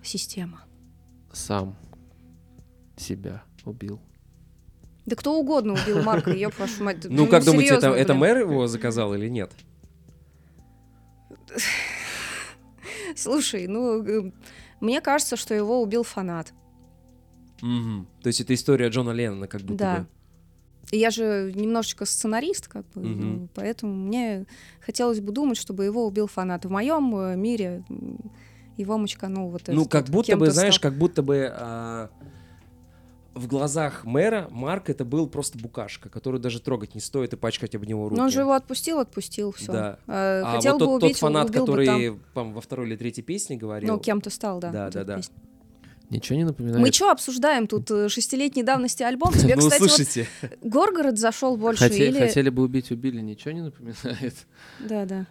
[0.04, 0.64] Система.
[1.34, 1.76] Сам
[2.96, 4.00] себя убил.
[5.08, 6.98] Да кто угодно убил Марка, ёб вашу мать.
[7.10, 9.52] Ну, как думаете, это, это мэр его заказал или нет?
[13.16, 14.32] Слушай, ну, э,
[14.82, 16.54] мне кажется, что его убил фанат.
[17.62, 20.00] То есть это история Джона Леннона, как будто Да.
[20.02, 20.08] бы.
[20.92, 23.22] Я же немножечко сценарист, как бы, Мгм.
[23.22, 24.46] ну, поэтому мне
[24.82, 26.66] хотелось бы думать, чтобы его убил фанат.
[26.66, 27.84] В моем э, мире
[28.78, 30.92] его мочканул вот Ну, как будто бы, кем-то знаешь, стал.
[30.92, 32.10] как будто бы а,
[33.38, 37.76] в глазах мэра Марк это был просто букашка, которую даже трогать не стоит и пачкать
[37.76, 38.18] об него руки.
[38.18, 39.72] Но он же его отпустил, отпустил, все.
[39.72, 40.00] Да.
[40.08, 42.20] А хотел вот бы тот, убить, тот фанат, убил бы который там.
[42.34, 43.94] по-моему, во второй или третьей песне говорил.
[43.94, 44.72] Ну, кем-то стал, да.
[44.72, 45.16] Да, вот да, да.
[45.18, 45.36] песня.
[46.10, 46.80] Ничего не напоминает?
[46.80, 49.34] Мы что обсуждаем тут э, шестилетней давности альбом?
[49.38, 50.28] Тебе, ну, кстати, вот слушайте.
[50.62, 52.20] Горгород зашел больше Хоте- или...
[52.20, 54.34] Хотели бы убить, убили, ничего не напоминает?
[54.80, 55.26] Да, да.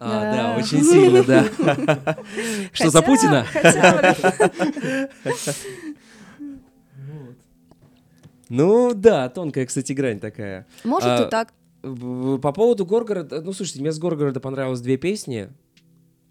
[0.00, 0.56] А, да, Да.
[0.56, 1.44] очень сильно, да.
[2.72, 3.46] Что, за Хотя- Путина?
[8.48, 10.66] Ну, да, тонкая, кстати, грань такая.
[10.84, 11.52] может А, и так.
[11.82, 15.50] По поводу Горгорода, ну, слушайте, мне с Горгорода понравилось две песни.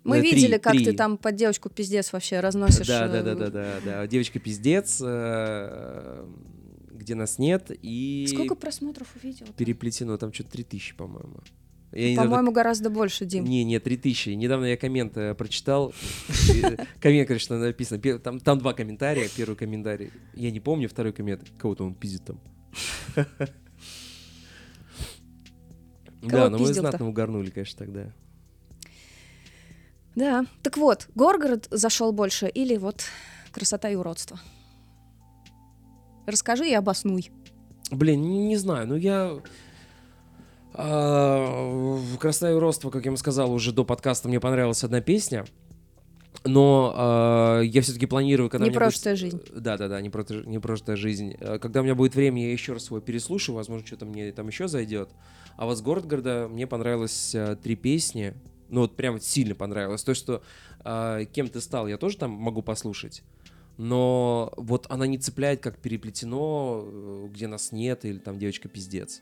[0.03, 0.83] Мы Э, три- видели, как три.
[0.85, 2.87] ты там под девочку пиздец вообще разносишь.
[2.87, 4.07] Да, э, да, да, да, да, да.
[4.07, 6.25] Девочка пиздец, э,
[6.91, 9.45] где нас нет, и Сколько просмотров увидел?
[9.57, 11.37] переплетено, там что-то 3000, по-моему.
[11.93, 13.43] По-моему, гораздо больше, Дим.
[13.43, 14.29] Не, не, 3000.
[14.29, 15.93] Недавно я коммент э, прочитал.
[16.63, 17.99] Э, Коммент, конечно, написано.
[18.19, 19.29] Там, два комментария.
[19.35, 20.11] Первый комментарий.
[20.33, 21.43] Я не помню, второй коммент.
[21.59, 22.39] Кого-то он пиздит там.
[26.23, 26.89] Да, но мы пиздил-то?
[26.89, 28.13] знатно угорнули, конечно, тогда.
[30.15, 30.45] Да.
[30.61, 33.03] Так вот, Горгород зашел больше или вот
[33.51, 34.39] красота и уродство?
[36.25, 37.29] Расскажи и обоснуй.
[37.91, 39.41] Блин, не, не знаю, ну я...
[40.73, 45.01] а, В «Красота и уродство», как я вам сказал, уже до подкаста мне понравилась одна
[45.01, 45.45] песня.
[46.45, 49.41] Но а, я все-таки планирую, когда меня будет- Непрожитая жизнь.
[49.55, 51.35] Да, да, да, непрожитая, непрожитая жизнь.
[51.39, 54.47] Э, Когда у меня будет время, я еще раз его переслушаю, возможно, что-то мне там
[54.47, 55.09] еще зайдет.
[55.55, 58.33] А вот с Городгорода мне понравилось э, три песни.
[58.69, 60.03] Ну, вот прям сильно понравилось.
[60.03, 60.41] То, что
[60.83, 63.21] э, кем ты стал, я тоже там могу послушать.
[63.77, 69.21] Но вот она не цепляет, как переплетено, э, где нас нет, или там девочка пиздец.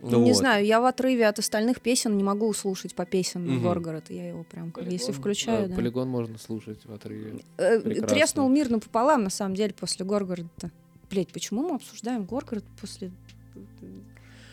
[0.00, 0.38] Ну, Не Вот.
[0.38, 3.62] знаю, я в отрыве от остальных песен не могу слушать по песен Мгм.
[3.62, 4.04] Горгород.
[4.10, 5.74] Я его прям, как- если Полигон, включаю, э, да.
[5.74, 7.40] Полигон можно слушать в отрыве.
[7.56, 8.06] Э, прекрасно.
[8.06, 10.70] Треснул мир напополам, на самом деле, после Горгорода.
[11.10, 13.10] Блять, почему мы обсуждаем Горгород после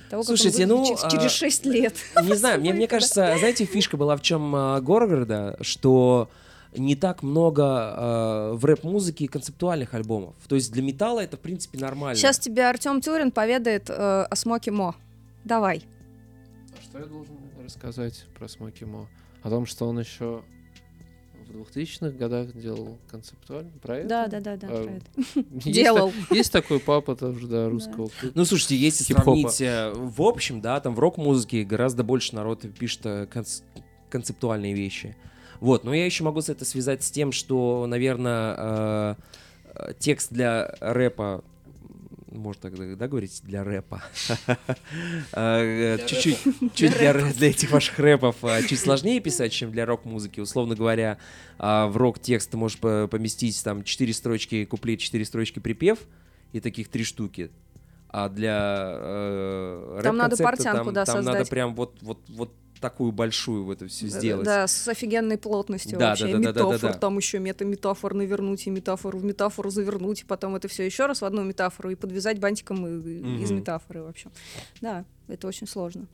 [0.10, 1.95] того, как он Слушайте, ну, выйдет через а, 6 лет?
[2.23, 6.29] Не знаю, мне, мне кажется, знаете, фишка была в чем а, Горгорода, что
[6.75, 10.36] не так много а, в рэп-музыке концептуальных альбомов.
[10.47, 12.15] То есть для металла это, в принципе, нормально.
[12.15, 14.95] Сейчас тебе Артем Тюрин поведает э, о Смоке Мо.
[15.45, 15.84] Давай.
[16.77, 19.08] А что я должен рассказать про Смоки Мо?
[19.41, 20.43] О том, что он еще
[21.47, 24.08] в 2000-х годах делал концептуальный проект?
[24.08, 24.67] Да, да, да, да.
[24.69, 25.06] А, про это.
[25.65, 26.12] Есть, Делал.
[26.29, 28.10] та- есть такой папа тоже, да, русского.
[28.34, 33.06] Ну, слушайте, если сравнить э, в общем, да, там в рок-музыке гораздо больше народ пишет
[33.06, 33.63] э, конц-
[34.10, 35.15] концептуальные вещи.
[35.60, 39.17] Вот, но я еще могу это связать с тем, что, наверное,
[39.97, 41.43] текст для рэпа
[42.37, 44.03] можно так да, говорить, для рэпа.
[45.33, 49.85] Э, э, Чуть-чуть чуть для для этих ваших рэпов а, чуть сложнее писать, чем для
[49.85, 50.39] рок-музыки.
[50.39, 51.17] Условно говоря,
[51.57, 55.99] а, в рок-текст ты можешь по- поместить там 4 строчки куплет, 4 строчки припев,
[56.51, 57.51] и таких три штуки.
[58.09, 63.13] А для э, Там надо портянку, там, да, там надо прям вот, вот, вот такую
[63.13, 64.45] большую в это все сделать.
[64.45, 66.25] Да, с офигенной плотностью Да, вообще.
[66.27, 66.97] да, да, да, да, метафор, да.
[66.99, 71.21] там еще мета-метафор навернуть, и метафору в метафору завернуть, и потом это все еще раз
[71.21, 74.31] в одну метафору и подвязать бантиком и- и- из метафоры, в общем.
[74.81, 76.07] Да, это очень сложно.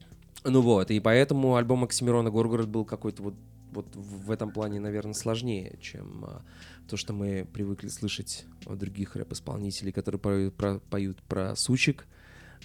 [0.43, 3.33] Ну вот, и поэтому альбом Оксимирона Горгород был какой-то вот,
[3.71, 6.41] вот в этом плане, наверное, сложнее, чем а,
[6.87, 12.05] то, что мы привыкли слышать от других рэп-исполнителей, которые поют про, поют про сучек,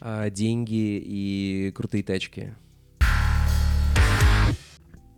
[0.00, 2.54] а, деньги и крутые тачки.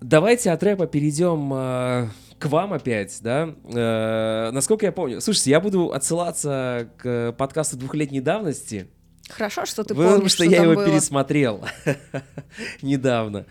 [0.08, 3.52] Давайте от рэпа перейдем а, к вам опять, да?
[3.74, 5.20] Э, насколько я помню.
[5.20, 8.86] Слушайте, я буду отсылаться к подкасту двухлетней давности.
[9.28, 10.86] Хорошо, что ты Потому помнишь, что что я его было.
[10.86, 11.64] пересмотрел
[12.82, 13.46] недавно.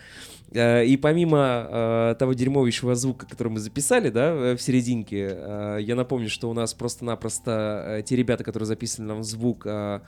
[0.50, 5.78] Э, И помимо э, того дерьмовейшего звука, который мы записали, да, э, в серединке, э,
[5.82, 10.00] я напомню, что у нас просто-напросто э, те ребята, которые записывали нам звук, э,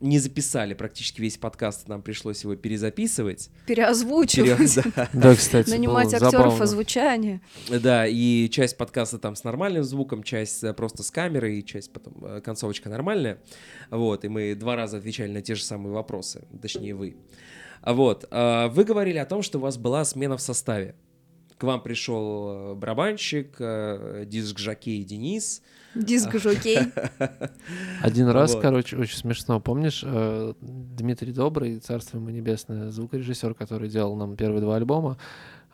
[0.00, 3.50] не записали практически весь подкаст, нам пришлось его перезаписывать.
[3.66, 5.08] Переозвучивать, Пере- да.
[5.12, 6.64] Да, кстати, нанимать актеров забавно.
[6.64, 7.40] озвучания.
[7.68, 11.92] Да, и часть подкаста там с нормальным звуком, часть э, просто с камерой, и часть
[11.92, 13.38] потом э, концовочка нормальная.
[13.90, 17.16] Вот, и мы два раза отвечали на те же самые вопросы, точнее вы.
[17.80, 20.94] А Вот, э, вы говорили о том, что у вас была смена в составе.
[21.58, 25.60] К вам пришел э, барабанщик, э, диск-жокей Денис.
[25.96, 26.78] Диск жокей.
[28.02, 29.58] Один раз, короче, очень смешно.
[29.60, 35.18] Помнишь, э, Дмитрий Добрый, царство ему небесное, звукорежиссер, который делал нам первые два альбома,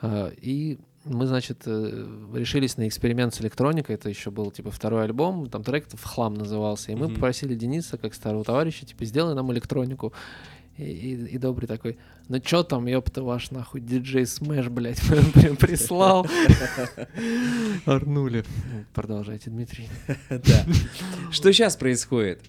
[0.03, 3.95] и мы, значит, решились на эксперимент с электроникой.
[3.97, 6.93] Это еще был, типа, второй альбом, там трек в хлам назывался.
[6.93, 7.15] И мы Мгм.
[7.15, 10.13] попросили Дениса, как старого товарища, типа, сделай нам электронику.
[10.77, 15.01] И, и- и Добрый такой, ну чё там, ёпта ваш, нахуй, DJ Smash, блядь,
[15.35, 16.27] прям прислал.
[17.87, 18.45] Орнули.
[18.93, 19.89] Продолжайте, Дмитрий.
[20.31, 20.65] Да.
[21.31, 22.41] Что сейчас происходит?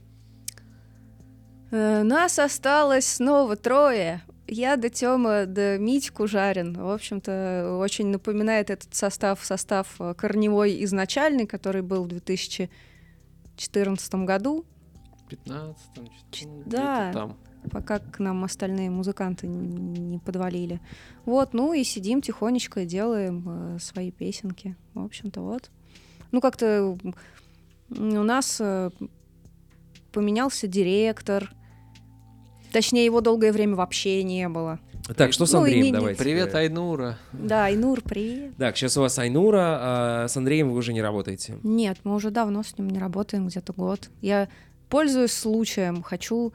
[1.71, 4.21] Э, Нас осталось снова трое.
[4.47, 6.73] Я да Тёма, да Митя Кужарин.
[6.73, 14.65] В общем-то, очень напоминает этот состав, состав э, корневой изначальный, который был в 2014 году,
[15.29, 15.77] 15
[16.31, 17.09] Ч- ну, да.
[17.09, 17.37] где-то там.
[17.67, 20.79] Пока к нам остальные музыканты не подвалили.
[21.25, 23.43] Вот, ну и сидим тихонечко и делаем
[23.75, 24.75] э, свои песенки.
[24.93, 25.71] В общем-то, вот.
[26.31, 26.97] Ну, как-то
[27.89, 28.89] у нас э,
[30.11, 31.51] поменялся директор.
[32.71, 34.79] Точнее, его долгое время вообще не было.
[35.15, 36.19] Так, что с Ну, Андреем не- не- давайте?
[36.19, 37.17] Привет, Айнура.
[37.31, 38.55] Да, Инур, привет.
[38.57, 41.59] Так, сейчас у вас Айнура, а с Андреем вы уже не работаете.
[41.61, 44.09] Нет, мы уже давно с ним не работаем, где-то год.
[44.21, 44.49] Я
[44.89, 46.53] пользуюсь случаем, хочу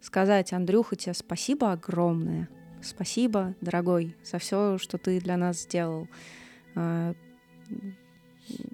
[0.00, 2.48] сказать, Андрюха, тебе спасибо огромное.
[2.82, 6.08] спасибо, дорогой, за все, что ты для нас сделал.
[6.74, 7.14] А,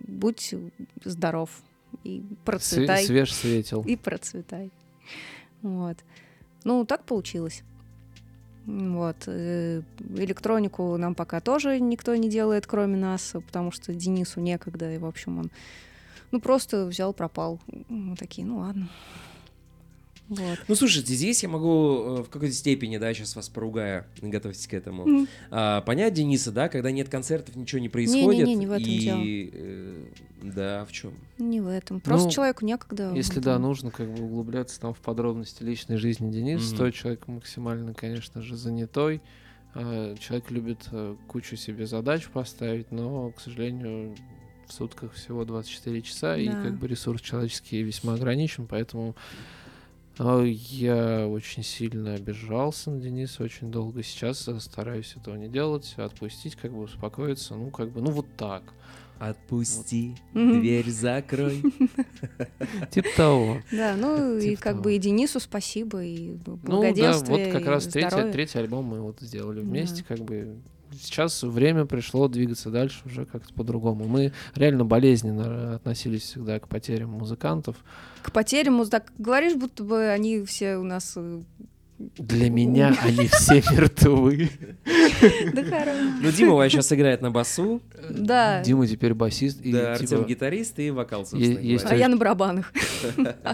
[0.07, 0.55] будь
[1.05, 1.51] здоров
[2.05, 3.03] и процветай.
[3.05, 3.83] Све- Свеж светил.
[3.87, 4.71] И процветай.
[5.63, 5.99] Вот.
[6.65, 7.63] Ну, так получилось.
[8.67, 9.17] Вот.
[9.27, 9.83] э,
[10.17, 15.07] Электронику нам пока тоже никто не делает, кроме нас, потому что Денису некогда, и, в
[15.07, 15.51] общем, он
[16.33, 17.61] ну, просто взял, пропал.
[17.89, 18.89] Мы такие, ну ладно.
[20.29, 20.59] Вот.
[20.67, 21.69] Ну, слушайте, здесь я могу
[22.19, 25.07] э, в какой-то степени, да, сейчас вас поругаю, готовьтесь к этому.
[25.07, 25.29] М.
[25.51, 28.47] А, понять Дениса, да, когда нет концертов, ничего не происходит.
[28.47, 29.23] Не-не-не, не в этом и, дело.
[29.25, 30.05] э,
[30.43, 31.15] да, в чем?
[31.39, 32.01] Не в этом.
[32.01, 33.13] Просто Ну, человеку некогда.
[33.15, 36.77] Если да, нужно как бы углубляться там в подробности личной жизни Дениса, Мгм.
[36.79, 39.21] то человек максимально, конечно же, занятой.
[39.75, 44.15] Э, Человек любит э, кучу себе задач поставить, но, к сожалению,
[44.67, 46.63] в сутках всего 24 часа, и Да.
[46.63, 49.15] как бы ресурс человеческий весьма ограничен, поэтому
[50.43, 54.03] я очень сильно обижался на Дениса очень долго.
[54.03, 57.55] Сейчас э, стараюсь этого не делать, отпустить, как бы успокоиться.
[57.55, 58.63] Ну, как бы, ну вот так.
[59.19, 60.61] Отпусти, Мгм.
[60.61, 61.63] дверь закрой.
[62.91, 63.59] Типа того.
[63.73, 64.85] Да, ну и Типа как того.
[64.85, 69.21] бы и Денису спасибо, и Ну да, вот как и раз третий, альбом мы вот
[69.21, 70.57] сделали вместе, как бы
[70.93, 74.07] сейчас время пришло двигаться дальше уже как-то по-другому.
[74.07, 77.77] Мы реально болезненно относились всегда к потерям музыкантов.
[78.23, 81.15] К потерям, так говоришь, будто бы они все у нас...
[81.17, 81.41] э,
[81.99, 84.51] Для меня они все мертвы.
[85.55, 85.99] Да хорошо.
[86.23, 88.63] Ну, Дима сейчас играет на басу, Да.
[88.63, 89.61] Дима теперь басист.
[89.63, 92.73] И, да, типа, Артем гитарист и вокал, собственно есть А я на барабанах.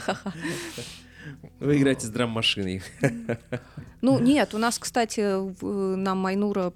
[1.61, 2.83] Вы играете с драм-машиной.
[4.01, 5.21] Ну, нет, у нас, кстати,
[5.61, 6.73] в- нам Майнура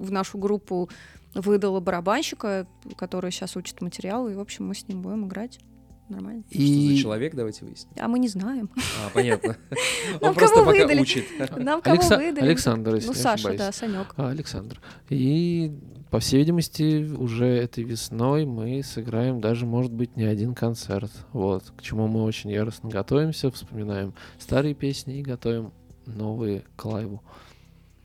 [0.00, 0.88] в нашу группу
[1.34, 5.58] выдала барабанщика, который сейчас учит материалы, и, в общем, мы с ним будем играть.
[6.08, 6.42] Нормально.
[6.50, 7.92] Что за И человек, давайте выясним.
[7.96, 8.68] А мы не знаем.
[8.76, 9.56] А, понятно.
[10.20, 11.00] Нам Он просто кого пока выдали?
[11.02, 11.24] учит.
[11.56, 12.46] Нам кого Алекса- выдали?
[12.46, 13.58] Александр, если Ну, не Саша, ошибаюсь.
[13.60, 14.14] да, Санек.
[14.16, 14.80] А, Александр.
[15.08, 15.72] И,
[16.10, 21.12] по всей видимости, уже этой весной мы сыграем даже, может быть, не один концерт.
[21.32, 25.72] Вот, к чему мы очень яростно готовимся, вспоминаем старые песни и готовим
[26.06, 27.22] новые к лайву.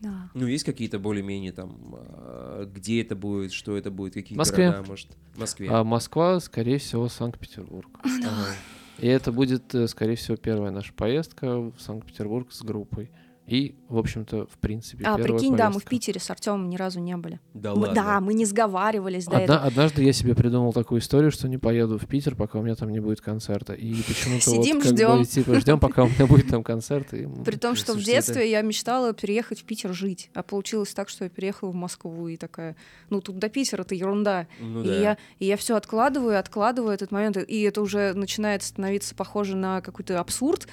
[0.02, 0.30] Да.
[0.34, 4.72] Ну, есть какие-то более-менее там, а, где это будет, что это будет, какие Москве.
[4.72, 5.70] города, может, в Москве.
[5.70, 7.90] А Москва, скорее всего, Санкт-Петербург.
[8.04, 8.56] Ага.
[9.00, 13.10] И это будет, э, скорее всего, первая наша поездка в Санкт-Петербург с группой.
[13.48, 15.90] И, в общем-то, в принципе, А, прикинь, да, мы в поездка.
[15.92, 17.40] Питере с Артемом ни разу не были.
[17.54, 17.94] Да Мы- ладно.
[17.96, 19.60] Да, мы не сговаривались до Одна- этого.
[19.60, 22.90] однажды я себе придумал такую историю, что не поеду в Питер, пока у меня там
[22.90, 23.74] не будет концерта.
[23.74, 25.20] И почему-то Сидим, вот ждём.
[25.20, 27.14] бы, типа, ждем, пока у меня будет там концерт.
[27.14, 30.32] И При том, что в детстве я мечтала переехать в Питер жить.
[30.34, 32.76] А получилось так, что я переехала в Москву и такая,
[33.12, 34.48] ну тут до Питера это ерунда.
[34.60, 34.96] Ну и, да.
[34.96, 39.82] я, и я все откладываю, откладываю этот момент, и это уже начинает становиться похоже на
[39.82, 40.68] какой-то абсурд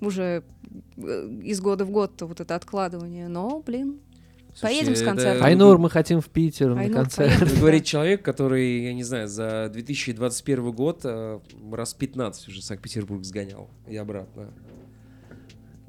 [0.00, 0.42] уже
[0.96, 3.28] э, из года в год вот это откладывание.
[3.28, 4.00] Но, блин,
[4.54, 5.44] Слушайте, поедем с это- концертом.
[5.46, 7.28] Айнур, мы хотим в Питер на Айнур, концерт.
[7.28, 7.50] поехали.
[7.50, 11.40] Это говорит человек, который, я не знаю, за 2021 год э,
[11.72, 14.52] раз 15 уже Санкт-Петербург сгонял и обратно.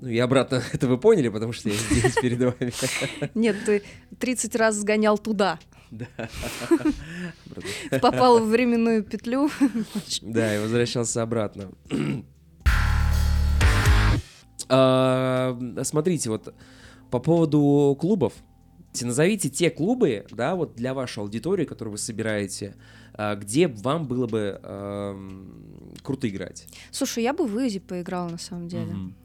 [0.02, 2.72] Ну и обратно, это вы поняли, потому что я здесь перед вами.
[3.36, 3.82] нет, ты
[4.20, 5.60] 30 раз сгонял туда,
[5.92, 6.08] Да.
[8.02, 9.50] попал в временную петлю.
[10.22, 11.70] Да, и возвращался обратно.
[14.68, 16.54] А, Смотрите, вот
[17.10, 18.34] по поводу клубов.
[19.00, 22.76] Назовите те клубы, да, вот для вашей аудитории, которую вы собираете,
[23.36, 26.68] где вам было бы ам, круто играть.
[26.92, 28.94] Слушай, я бы в Изи поиграла на самом деле.
[28.94, 29.16] Мгм.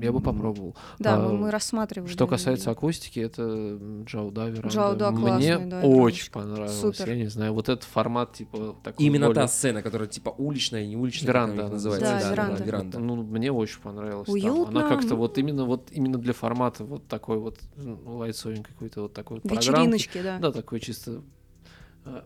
[0.00, 0.76] Я бы попробовал.
[0.98, 2.10] Да, А, мы, рассматривали.
[2.10, 4.68] Что касается акустики, это Джоу да, Веранда.
[4.68, 6.78] Джоу Да Мне классный, да, очень понравилось.
[6.78, 7.08] Супер.
[7.08, 10.86] Я не знаю, вот этот формат, типа, такой Именно более- та сцена, которая типа уличная,
[10.86, 12.20] не уличная, Веранда как она она называется.
[12.20, 12.62] Да, веранда.
[12.64, 12.98] веранда.
[12.98, 14.26] Ну, мне очень понравилось.
[14.26, 14.34] там.
[14.34, 19.02] Уютно, Она как-то вот именно вот именно для формата вот такой вот ну, лайтсовенькой какой-то
[19.02, 19.68] вот такой вот программки.
[19.70, 20.38] Вечериночки, да.
[20.38, 21.20] Да, такой чисто э,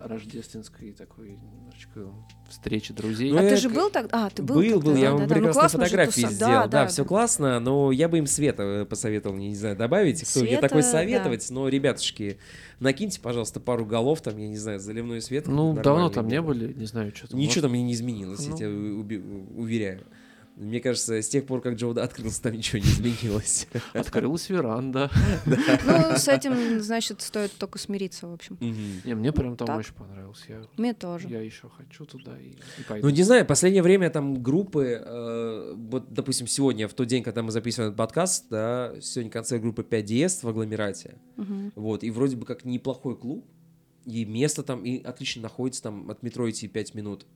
[0.00, 2.06] рождественской такой немножечко
[2.48, 3.32] встречи друзей.
[3.32, 4.08] Ну, а я ты же был так?
[4.12, 5.34] А, ты был Был, тогда, был, я да, вам да, да.
[5.40, 6.52] Ну, прекрасные же фотографии туса- сделал.
[6.52, 10.22] Да, да, все классно, но я бы им Света э, посоветовал, не знаю, добавить.
[10.28, 10.90] Кто мне Света, такой да.
[10.90, 12.38] советовать, но, ребятушки,
[12.78, 15.46] накиньте, пожалуйста, пару голов, там, я не знаю, заливной свет.
[15.46, 16.48] ну, давно там не был.
[16.48, 17.38] были, не знаю, что там.
[17.40, 18.56] Ничего там и не изменилось, я Ну.
[18.56, 20.04] тебя у- уби- уверяю.
[20.60, 23.66] Мне кажется, с тех пор, как Джоуда открылся, там ничего не изменилось.
[23.94, 25.10] Открылась веранда.
[25.46, 28.58] Ну, с этим, значит, стоит только смириться, в общем.
[28.60, 30.44] Не, мне прям там очень понравилось.
[30.76, 31.28] Мне тоже.
[31.28, 32.56] я еще хочу туда и,
[32.86, 33.08] пойду.
[33.08, 37.42] Ну, не знаю, последнее время там группы, э, вот, допустим, сегодня, в тот день, когда
[37.42, 41.16] мы записываем этот подкаст, да, сегодня концерт группы 5DS в агломерате,
[41.74, 43.46] вот, и вроде бы как неплохой клуб,
[44.04, 47.26] и место там и отлично находится, там от метро идти 5 минут.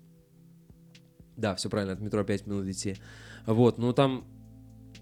[1.37, 2.97] Да, все правильно, от метро 5 минут идти.
[3.47, 4.25] Вот, ну там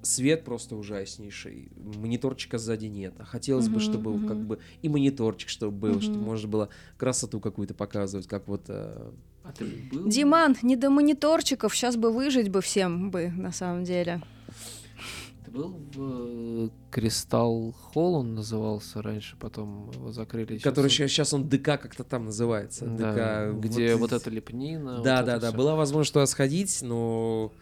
[0.03, 3.15] свет просто ужаснейший, мониторчика сзади нет.
[3.19, 4.27] А хотелось бы, Мгм, чтобы мгм.
[4.27, 6.27] как бы и мониторчик, чтобы был, чтобы Мгм.
[6.27, 8.63] можно было красоту какую-то показывать, как вот...
[8.69, 9.11] э,
[9.45, 10.09] А ты был?
[10.09, 14.21] Диман, не до мониторчиков, сейчас бы выжить бы всем бы, на самом деле.
[15.53, 20.57] Был в э, Кристалл Холл, он назывался раньше, потом его закрыли.
[20.59, 22.87] Который он- сейчас, он ДК как-то там называется.
[22.87, 24.97] Да, ДК, где вот, эта лепнина.
[24.97, 25.49] вот Да, это да, да.
[25.49, 25.57] всё.
[25.59, 27.53] Была возможность туда сходить, но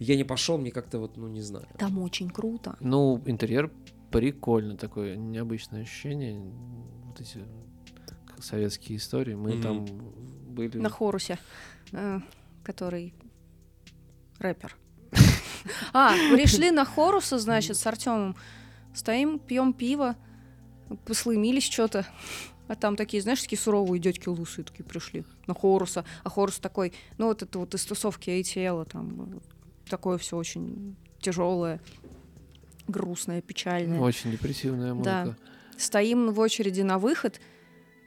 [0.00, 1.66] я не пошел, мне как-то вот, ну не знаю.
[1.78, 2.76] Там очень круто.
[2.80, 3.70] Ну, интерьер
[4.10, 6.40] прикольно, такое необычное ощущение.
[7.04, 7.40] Вот эти
[8.40, 9.34] советские истории.
[9.34, 9.62] Мы Мгм.
[9.62, 9.86] там
[10.48, 10.78] были.
[10.78, 11.38] На Хорусе,
[11.92, 12.18] э,
[12.64, 13.14] который
[14.38, 14.76] рэпер.
[15.92, 18.36] А, пришли на Хоруса, значит, с Артемом.
[18.94, 20.16] Стоим, пьем пиво,
[21.04, 22.06] послымились что-то.
[22.68, 26.04] А там такие, знаешь, такие суровые дядьки лысые такие пришли на Хоруса.
[26.24, 29.40] А Хорус такой, ну вот это вот из тусовки ATL, там
[29.88, 31.80] такое все очень тяжелое,
[32.88, 34.00] грустное, печальное.
[34.00, 35.24] Очень депрессивная Да.
[35.24, 35.38] музыка.
[35.78, 37.40] Стоим в очереди на выход,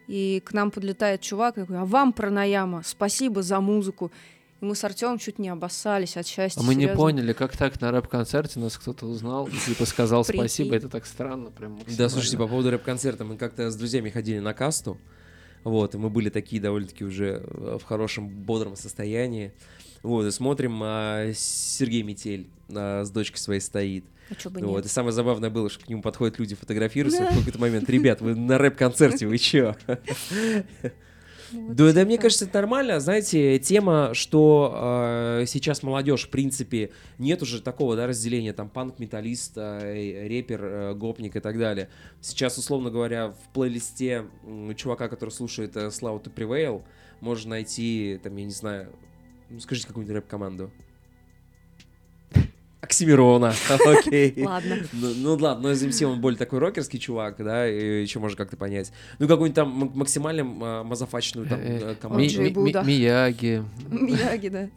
[0.07, 4.11] и к нам подлетает чувак и говорит, а вам, Пранаяма, спасибо за музыку.
[4.61, 6.59] И мы с Артемом чуть не обоссались от счастья.
[6.59, 6.97] А мы не серьезно.
[6.97, 11.49] поняли, как так на рэп-концерте нас кто-то узнал, и типа сказал спасибо, это так странно,
[11.49, 14.97] прям Да, слушайте, по поводу рэп-концерта, мы как-то с друзьями ходили на касту,
[15.63, 19.53] вот, и мы были такие довольно-таки уже э, в хорошем, бодром состоянии,
[20.03, 24.77] вот, и смотрим, а Сергей Метель а, с дочкой своей стоит, А чё бы вот,
[24.77, 24.85] нет?
[24.85, 27.31] и самое забавное было, что к нему подходят люди, фотографируются Да.
[27.31, 29.75] в какой-то момент, ребят, вы на рэп-концерте, вы чё?
[31.51, 32.23] Ну, вот Да, да, мне так.
[32.23, 32.99] кажется, это нормально.
[32.99, 34.73] Знаете, тема, что
[35.41, 40.93] э, сейчас молодежь, в принципе, нет уже такого да, разделения, там, панк-металлист, э, репер, э,
[40.95, 41.89] гопник и так далее.
[42.21, 46.83] Сейчас, условно говоря, в плейлисте м, чувака, который слушает э, Slow to Prevail,
[47.21, 48.89] можно найти, там, я не знаю,
[49.49, 50.71] ну, скажите какую-нибудь рэп-команду.
[52.81, 53.53] Оксимирона,
[53.85, 54.33] окей.
[54.45, 54.77] Ладно.
[54.93, 58.37] Ну, ну ладно, но из MC он более такой рокерский чувак, да, и еще можно
[58.37, 58.93] как-то понять.
[59.19, 60.45] Ну, какую-нибудь там максимально
[60.85, 62.41] мазафачную там Э, э, Ми- команду.
[62.41, 62.83] Ми- ми-.
[62.85, 63.63] Мияги.
[63.89, 64.69] Мияги, да.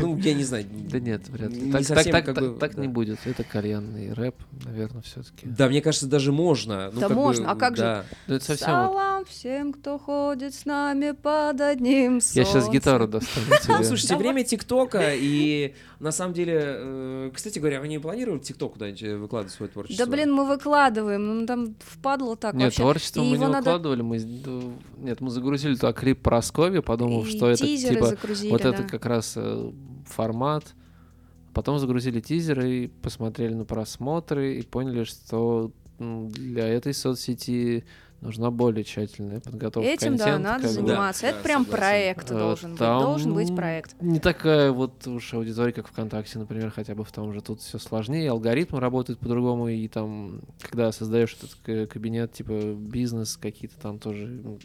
[0.00, 0.64] Ну, я не знаю.
[0.90, 1.60] Да нет, вряд ли.
[1.60, 2.80] Не Так, так, совсем так, как так- бы, так да.
[2.82, 3.18] не будет.
[3.26, 5.46] Это кальянный рэп, наверное, все-таки.
[5.46, 6.90] Да, мне кажется, даже можно.
[6.94, 7.82] Ну, Да как бы, можно, а как же?
[7.82, 8.04] да.
[8.26, 12.72] Это совсем вот- Салам всем, кто ходит с нами под одним Я сейчас солнцем.
[12.72, 13.84] гитару достану Ну, тебе.
[13.84, 19.02] слушайте, время ТикТока, и на самом деле, э, кстати говоря, вы не планируете ТикТок куда-нибудь
[19.02, 20.06] э, выкладывать свое творчество?
[20.06, 22.82] Да блин, мы выкладываем, ну там впадло так Нет, вообще.
[22.82, 24.02] творчество И мы не его надо- выкладывали.
[24.02, 24.18] Мы...
[24.20, 24.60] да,
[24.98, 28.16] Нет, мы загрузили туда клип про Аскови, подумав, И что это типа...
[28.50, 28.68] Вот да.
[28.68, 29.72] это как раз э,
[30.06, 30.74] формат.
[31.54, 37.84] Потом загрузили тизеры и посмотрели на просмотры и поняли, что для этой соцсети
[38.20, 40.74] нужна более тщательная подготовка Этим, да, контента, надо как бы.
[40.74, 41.22] заниматься.
[41.22, 41.80] Да, Это да, прям согласен.
[41.80, 42.78] проект Э, должен быть.
[42.78, 43.94] там Должен быть проект.
[44.00, 47.40] Не такая вот уж аудитория, как ВКонтакте, например, хотя бы в том же.
[47.40, 53.78] Тут все сложнее, алгоритмы работают по-другому, и там, когда создаешь этот кабинет, типа бизнес, какие-то
[53.80, 54.58] там тоже м,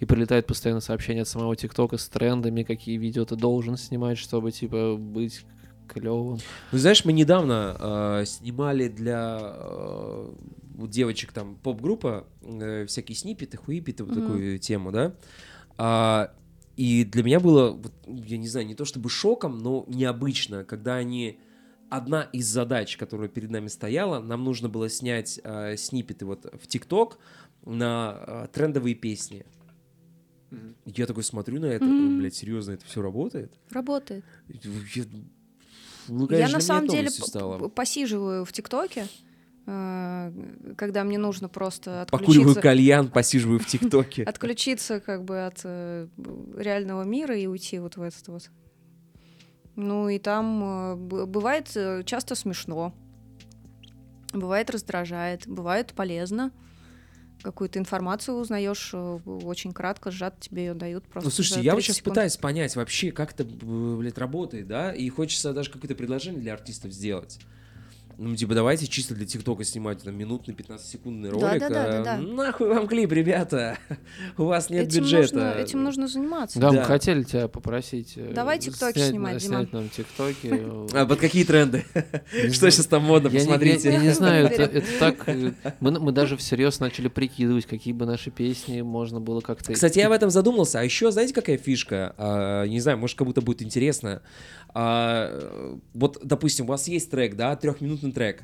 [0.00, 4.50] и прилетает постоянно сообщение от самого ТикТока с трендами, какие видео ты должен снимать, чтобы,
[4.50, 5.44] типа, быть
[5.86, 6.38] клевым.
[6.72, 10.28] Ну, знаешь, мы недавно э, снимали для э,
[10.78, 14.20] у девочек там поп-группа э, всякие снипеты, хуипеты, вот Мгм.
[14.22, 15.14] такую тему, да.
[15.76, 16.32] А,
[16.76, 20.94] и для меня было, вот, я не знаю, не то чтобы шоком, но необычно, когда
[20.94, 21.40] они
[21.90, 26.66] одна из задач, которая перед нами стояла, нам нужно было снять э, снипеты вот в
[26.66, 27.18] ТикТок
[27.64, 29.44] на э, трендовые песни.
[30.86, 32.16] Я такой смотрю на это, Мгм.
[32.16, 33.52] блядь, серьезно, это все работает?
[33.70, 34.24] Работает.
[34.48, 35.04] Я,
[36.06, 37.68] ну, Я конечно, на для меня самом деле стало.
[37.68, 39.08] посиживаю в ТикТоке,
[39.68, 44.22] когда мне нужно просто Покуриваю отключиться, кальян, посиживаю в ТикТоке.
[44.24, 46.08] отключиться как бы от э,
[46.56, 48.50] реального мира и уйти вот в этот вот.
[49.76, 52.94] Ну и там э, бывает э, часто смешно,
[54.32, 56.50] бывает раздражает, бывает полезно.
[57.42, 61.28] Какую-то информацию узнаешь э, очень кратко, сжато тебе ее дают просто.
[61.28, 62.14] Ну, слушайте, я вот 30 сейчас секунд.
[62.14, 66.90] пытаюсь понять вообще, как это, блядь, работает, да, и хочется даже какое-то предложение для артистов
[66.92, 67.38] сделать.
[68.20, 71.60] Ну, типа, давайте чисто для ТикТока снимать там минутный 15-секундный Да, ролик.
[71.60, 72.16] да, да, да, а, да.
[72.18, 73.78] Нахуй вам клип, ребята!
[74.36, 75.34] У вас нет этим бюджета.
[75.36, 76.58] Нужно, этим нужно заниматься.
[76.58, 76.80] Да, Да.
[76.80, 79.66] мы хотели тебя попросить э, Давай тиктоки снимать, Диман.
[79.68, 80.62] снять нам тиктоки.
[80.94, 81.84] А под какие тренды?
[82.52, 83.92] Что сейчас там модно, посмотрите.
[83.92, 85.28] Я, не знаю, это, так.
[85.28, 89.72] э, Мы, даже всерьез начали прикидывать, какие бы наши песни можно было как-то.
[89.72, 90.80] Кстати, я об этом задумался.
[90.80, 92.14] А еще, знаете, какая фишка?
[92.18, 94.22] А, не знаю, может, как будто будет интересно.
[94.74, 98.42] А, вот, допустим, у вас есть трек, да, трехминутный трек.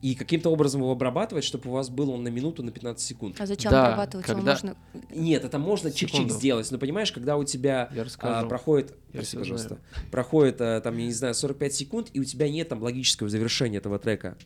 [0.00, 3.40] и каким-то образом его обрабатывать, чтобы у вас был он на минуту, на 15 секунд.
[3.40, 4.76] А зачем Да, обрабатывать его когда- можно?
[5.10, 9.36] Нет, это можно чик-чик сделать, но понимаешь, когда у тебя Я а, проходит, Я прости,
[9.36, 9.78] пожалуйста,
[10.12, 13.78] проходит а, там, я не знаю, 45 секунд, и у тебя нет там логического завершения
[13.78, 14.36] этого трека.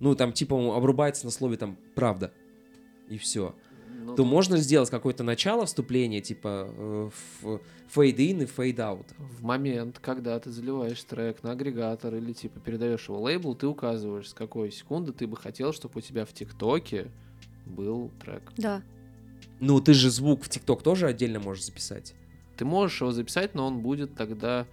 [0.00, 2.30] Ну, там, типа, он обрубается на слове там «правда»,
[3.08, 3.54] и все.
[4.00, 7.60] Ну, То можно сделать какое-то начало вступления, типа э, ф-
[7.94, 9.06] fade in и fade out.
[9.18, 14.30] В момент, когда ты заливаешь трек на агрегатор или типа передаешь его лейблу, ты указываешь,
[14.30, 17.10] с какой секунды ты бы хотел, чтобы у тебя в ТикТоке
[17.66, 18.42] был трек.
[18.56, 18.82] Да.
[19.60, 22.14] Ну, ты же звук в ТикТок тоже отдельно можешь записать.
[22.56, 24.66] Ты можешь его записать, но он будет тогда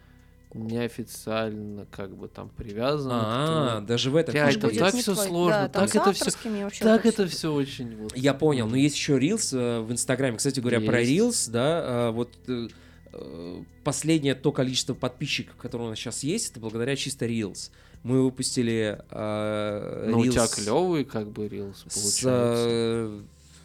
[0.54, 3.12] неофициально как бы там привязан.
[3.14, 5.16] А, даже в этом фишка это так твой.
[5.16, 6.70] сложно, Да, так с это твоему.
[6.80, 8.16] Так вот это все очень вот.
[8.16, 10.38] Я понял, но есть еще Reels э, в Инстаграме.
[10.38, 11.50] Кстати говоря, про Есть.
[11.50, 12.68] Reels, да, а, вот э,
[13.14, 17.70] э, последнее то количество подписчиков, которое у нас сейчас есть, это благодаря чисто Reels.
[18.04, 22.24] Мы выпустили э, Ну, у тебя Reels клевый как бы с, получается.
[22.26, 23.22] э,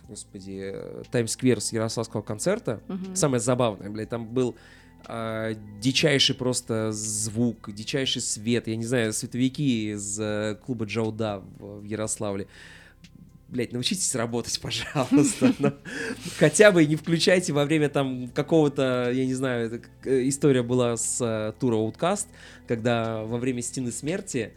[0.09, 0.75] господи,
[1.11, 2.81] Таймсквер с Ярославского концерта.
[2.89, 3.15] Мгм.
[3.17, 4.57] Самое забавное, блядь, там был
[5.07, 8.69] а, дичайший просто звук, дичайший свет.
[8.69, 12.47] Я не знаю, световики из э, клуба Джауда в, Ярославле.
[13.49, 15.53] Блять, научитесь работать, пожалуйста.
[15.59, 15.73] но
[16.39, 20.97] хотя бы не включайте во время там какого-то, я не знаю, это э, история была
[20.97, 22.27] с э, тура Outcast,
[22.67, 24.53] когда во время Стены Смерти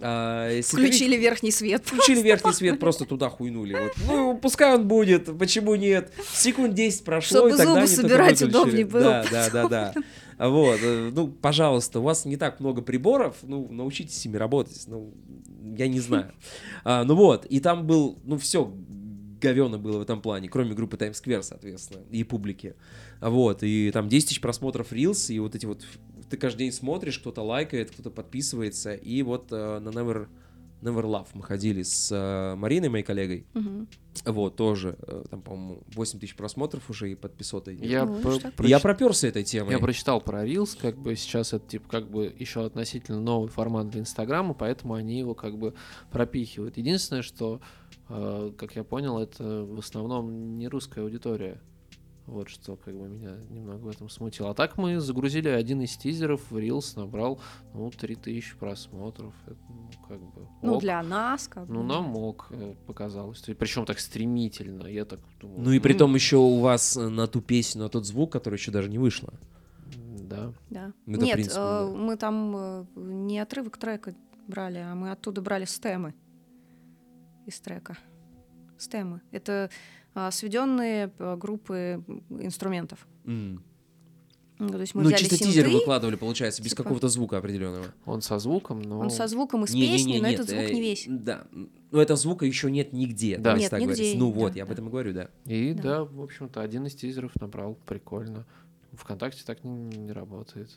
[0.00, 1.82] а, световик- Включили верхний свет.
[1.84, 3.74] Включили верхний свет, просто туда хуйнули.
[3.74, 3.92] Вот.
[4.06, 6.12] Ну, пускай он будет, почему нет?
[6.32, 9.02] Секунд 10 прошло, Чтобы и тогда зубы собирать удобнее было.
[9.02, 9.94] Да, да, да, да.
[10.48, 15.12] Вот, э, ну, пожалуйста, у вас не так много приборов, ну, научитесь ими работать, ну,
[15.76, 16.32] я не знаю.
[16.82, 18.72] А, ну вот, и там был, ну, все
[19.40, 22.74] говено было в этом плане, кроме группы Times Square, соответственно, и публики.
[23.20, 25.84] Вот, и там 10 тысяч просмотров Reels, и вот эти вот,
[26.30, 30.28] ты каждый день смотришь, кто-то лайкает, кто-то подписывается, и вот э, на Never,
[30.80, 33.88] Never Love мы ходили с э, Мариной, моей коллегой, Мгм.
[34.24, 37.76] вот, тоже, э, там, по-моему, 8 тысяч просмотров уже и подписоты.
[37.82, 38.66] Я, Ну, про-.
[38.66, 39.72] И я проперся этой темой.
[39.72, 43.90] Я прочитал про Reels, как бы сейчас это типа как бы еще относительно новый формат
[43.90, 45.74] для Инстаграма, поэтому они его как бы
[46.10, 46.76] пропихивают.
[46.78, 47.60] Единственное, что,
[48.08, 51.60] э, как я понял, это в основном не русская аудитория.
[52.30, 54.50] Вот что как бы меня немного в этом смутило.
[54.50, 57.40] А так мы загрузили один из тизеров в Reels, набрал,
[57.74, 59.34] ну, 3000 просмотров.
[59.46, 60.46] Это, ну, как бы...
[60.62, 60.80] Ну, ок.
[60.80, 61.86] для нас, как Ну, бы.
[61.88, 63.40] нам мог, э, показалось.
[63.58, 64.86] Причем так стремительно.
[64.86, 65.60] Я так думаю.
[65.60, 68.30] Ну и при «М, том еще у вас э, на ту песню, на тот звук,
[68.30, 69.34] который еще даже не вышло.
[70.20, 70.52] Да.
[70.70, 70.92] Да.
[71.06, 71.86] Ну, это, Нет, принципе, э, да.
[71.86, 74.14] мы там э, не отрывок трека
[74.46, 76.14] брали, а мы оттуда брали стемы
[77.46, 77.98] из трека.
[78.78, 79.20] Стемы.
[79.32, 79.68] Это
[80.30, 83.06] сведенные э, группы инструментов.
[83.24, 83.62] М.
[84.60, 87.38] Ну, то есть мы Ну, взяли чисто синты, тизер выкладывали, получается, без типа- какого-то звука
[87.38, 87.86] определенного.
[88.04, 88.98] Он со звуком, но...
[88.98, 91.06] он со звуком из Не-не-не, песни, но нет, этот звук э, не весь.
[91.08, 91.46] Да.
[91.90, 93.38] Но этого звука еще нет нигде.
[93.38, 93.56] Да.
[93.56, 94.18] Нет, так нигде, говорить.
[94.18, 94.72] Ну вот, да, я об да.
[94.74, 95.30] этом и говорю, да.
[95.46, 95.82] И Да.
[95.82, 96.04] да.
[96.04, 97.78] в общем-то, один из тизеров набрал.
[97.86, 98.44] Прикольно.
[98.92, 100.70] Вконтакте так не, не работает.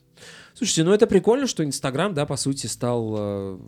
[0.53, 3.59] Слушайте, ну это прикольно, что Инстаграм, да, по сути, стал...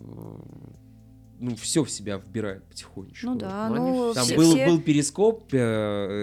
[1.38, 3.26] ну, все в себя вбирает потихонечку.
[3.26, 5.58] Ну да, Ну, ну Там все, был, все- был перископ, э,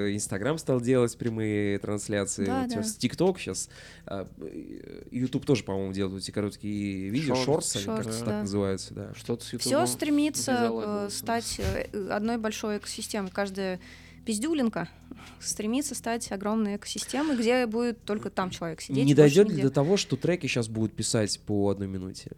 [0.09, 2.75] э, Инстаграм стал делать прямые трансляции, Да, вот да.
[2.75, 3.69] сейчас ТикТок, сейчас
[5.11, 8.25] Ютуб тоже, по-моему, делают эти короткие видео, они шорт, как-то да.
[8.25, 9.13] так называются, да.
[9.15, 11.61] Что-то с все стремится э, стать
[12.09, 13.31] одной большой экосистемой.
[13.31, 13.79] Каждая
[14.25, 14.89] пиздюлинка
[15.39, 19.05] стремится стать огромной экосистемой, где будет только там человек сидеть.
[19.05, 22.31] не дойдет ли до того, что треки сейчас будут писать по одной минуте?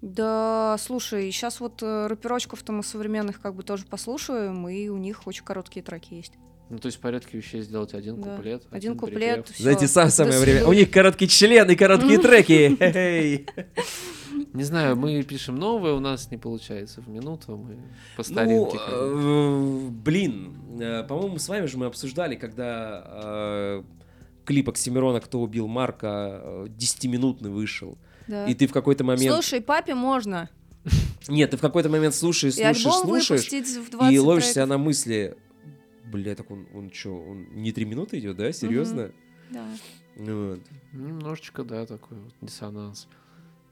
[0.00, 5.26] Да, слушай, сейчас вот э, рэперочков-то мы современных как бы тоже послушаем, и у них
[5.26, 6.32] очень короткие треки есть.
[6.70, 8.36] Ну, то есть в порядке вещей сделать один Да.
[8.36, 8.62] куплет.
[8.70, 9.00] Один припев.
[9.14, 10.66] куплет, всё, Знаете, сам самое время.
[10.66, 13.46] У них короткий член и короткие треки.
[14.52, 17.74] Не знаю, мы пишем новое, у нас не получается в минуту, мы
[18.16, 18.78] по Ну, старинке.
[18.88, 23.82] э, блин, э, по-моему, с вами же мы обсуждали, когда э,
[24.44, 27.98] клип Оксимирона «Кто убил Марка» э, 10-минутный вышел.
[28.28, 28.46] Да.
[28.46, 29.32] И ты в какой-то момент...
[29.32, 30.48] Слушай, папе можно.
[31.28, 34.78] Нет, ты в какой-то момент слушаешь, слушаешь, слушаешь, выпустить в 20 и ловишь себя на
[34.78, 35.36] мысли,
[36.04, 38.52] бля, так он, он что, он не три минуты идет, да?
[38.52, 39.10] Серьезно?
[39.50, 39.66] Да.
[40.16, 40.60] Вот.
[40.92, 43.08] Немножечко, да, такой вот диссонанс.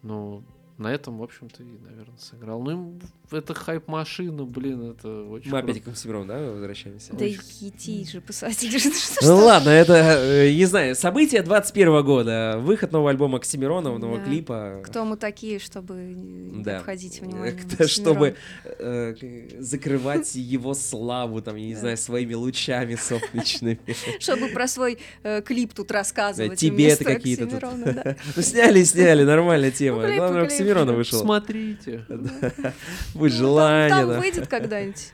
[0.02, 0.42] Но
[0.78, 2.60] на этом, в общем-то, и, наверное, сыграл.
[2.62, 2.98] Ну,
[3.30, 5.72] это хайп-машина, блин, это очень Мы круто.
[5.72, 7.14] опять к Оксимирону, да, возвращаемся?
[7.14, 8.76] Да иди же, писатель.
[9.22, 14.82] Ну ладно, это, э, не знаю, событие 21 года, выход нового альбома Оксимирона, нового клипа.
[14.84, 16.78] Кто мы такие, чтобы не Да.
[16.78, 17.86] обходить Э, внимание?
[17.86, 19.14] чтобы э,
[19.58, 23.80] закрывать его славу, там, я не знаю, своими лучами солнечными.
[24.20, 24.98] Чтобы про свой
[25.46, 26.58] клип тут рассказывать.
[26.58, 27.62] тебе-то вместо какие-то тут.
[28.36, 30.02] Ну, сняли, сняли, нормальная тема.
[30.02, 30.44] клипы, Главное.
[30.66, 31.20] Оксимирона вышел.
[31.20, 32.04] Смотрите.
[33.14, 34.06] Будет желание.
[34.06, 35.12] Там, выйдет когда-нибудь.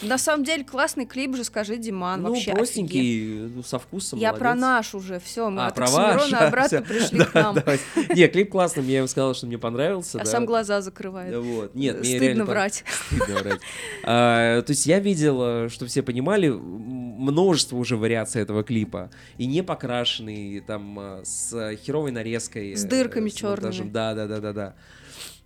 [0.03, 2.23] На самом деле классный клип же, скажи, Диман.
[2.23, 2.59] Ну, вообще офигеть.
[2.59, 4.61] простенький, ну, со вкусом, Я про молодец.
[4.63, 6.33] наш уже, все, мы А, от про ваш?
[6.33, 6.89] обратно Всё.
[6.89, 7.55] пришли Да, к нам.
[7.55, 7.85] давайте.
[8.15, 10.21] Не, клип классный, я ему сказал, что мне понравился.
[10.21, 10.31] А да.
[10.31, 11.37] сам глаза Да закрывает.
[11.37, 11.75] Вот.
[11.75, 12.85] Нет, мне Стыдно реально врать.
[13.11, 13.61] Стыдно врать.
[14.05, 19.11] А, То есть я видел, чтобы все понимали, множество уже вариаций этого клипа.
[19.39, 22.77] И не покрашенный, там, а, с херовой нарезкой.
[22.77, 23.57] С э, дырками монтажем.
[23.73, 23.91] чёрными.
[23.91, 24.75] Да, да, да, да, да.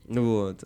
[0.06, 0.64] Вот.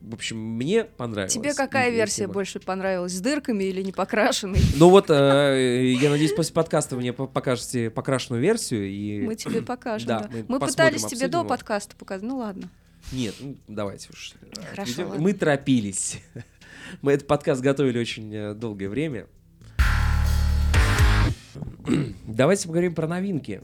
[0.00, 1.32] В общем, мне понравилось.
[1.32, 2.34] Тебе какая версия тема.
[2.34, 3.12] больше понравилась?
[3.12, 4.60] С дырками или не покрашенной?
[4.76, 8.88] Ну вот, э, я надеюсь, после подкаста вы мне по- покажете покрашенную версию.
[8.88, 9.22] И...
[9.22, 10.44] Мы тебе покажем, Да, да.
[10.46, 11.48] мы пытались тебе до его.
[11.48, 12.22] подкаста показать.
[12.22, 12.70] Ну ладно.
[13.12, 14.34] Нет, ну, давайте уж.
[14.70, 15.22] Хорошо, ладно.
[15.22, 16.20] Мы торопились.
[17.02, 19.26] Мы этот подкаст готовили очень э, долгое время.
[22.26, 23.62] Давайте поговорим про новинки.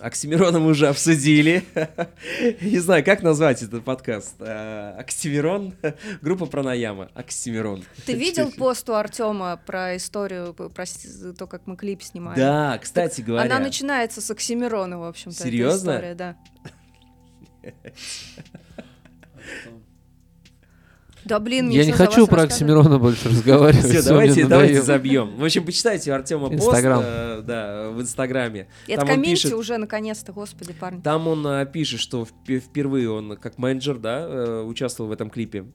[0.00, 1.64] Оксимирона мы уже обсудили.
[2.60, 4.36] Не знаю, как назвать этот подкаст.
[4.40, 5.74] Э, Оксимирон,
[6.22, 7.10] группа Пранаяма.
[7.14, 7.84] Оксимирон.
[8.06, 10.84] Ты видел пост у Артема про историю, про
[11.36, 12.38] то, как мы клип снимали?
[12.38, 13.44] Да, кстати говоря.
[13.44, 15.36] Она начинается с Оксимирона, в общем-то.
[15.36, 15.90] эта Серьезно?
[15.90, 16.36] история, да.
[21.24, 22.42] Да блин, Я не хочу про.
[22.42, 23.86] Оксимирона больше разговаривать.
[23.86, 25.36] Все, давайте, давайте забьем.
[25.36, 26.82] В общем, почитайте Артема пост.
[26.84, 28.68] Э, Да, в Инстаграме.
[28.88, 31.00] Это пишет- уже, наконец-то, господи, парни.
[31.00, 35.30] Там он а, пишет, что впе- впервые он как менеджер, да, э, участвовал в этом
[35.30, 35.66] клипе.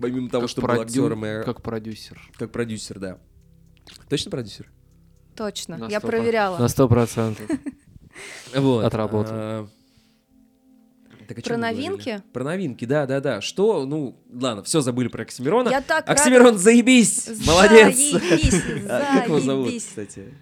[0.00, 1.46] Помимо того, что был актером и как...
[1.46, 2.20] Как продюсер.
[2.52, 3.18] продюсер, да.
[4.08, 4.70] Точно продюсер?
[5.34, 6.00] Точно, я 100%.
[6.00, 6.58] проверяла.
[6.58, 7.46] На сто процентов.
[8.54, 8.84] Вот.
[8.84, 9.68] Отработал.
[11.28, 12.22] Так Про новинки?
[12.32, 13.40] Про новинки, да, да, да.
[13.40, 15.68] Что, ну, ладно, все забыли про Оксимирона.
[15.68, 17.28] Я так рада- Оксимирон, заебись!
[17.46, 17.96] Молодец!
[17.96, 19.84] Заебись, А Как его зовут, заебись.
[19.84, 20.34] кстати?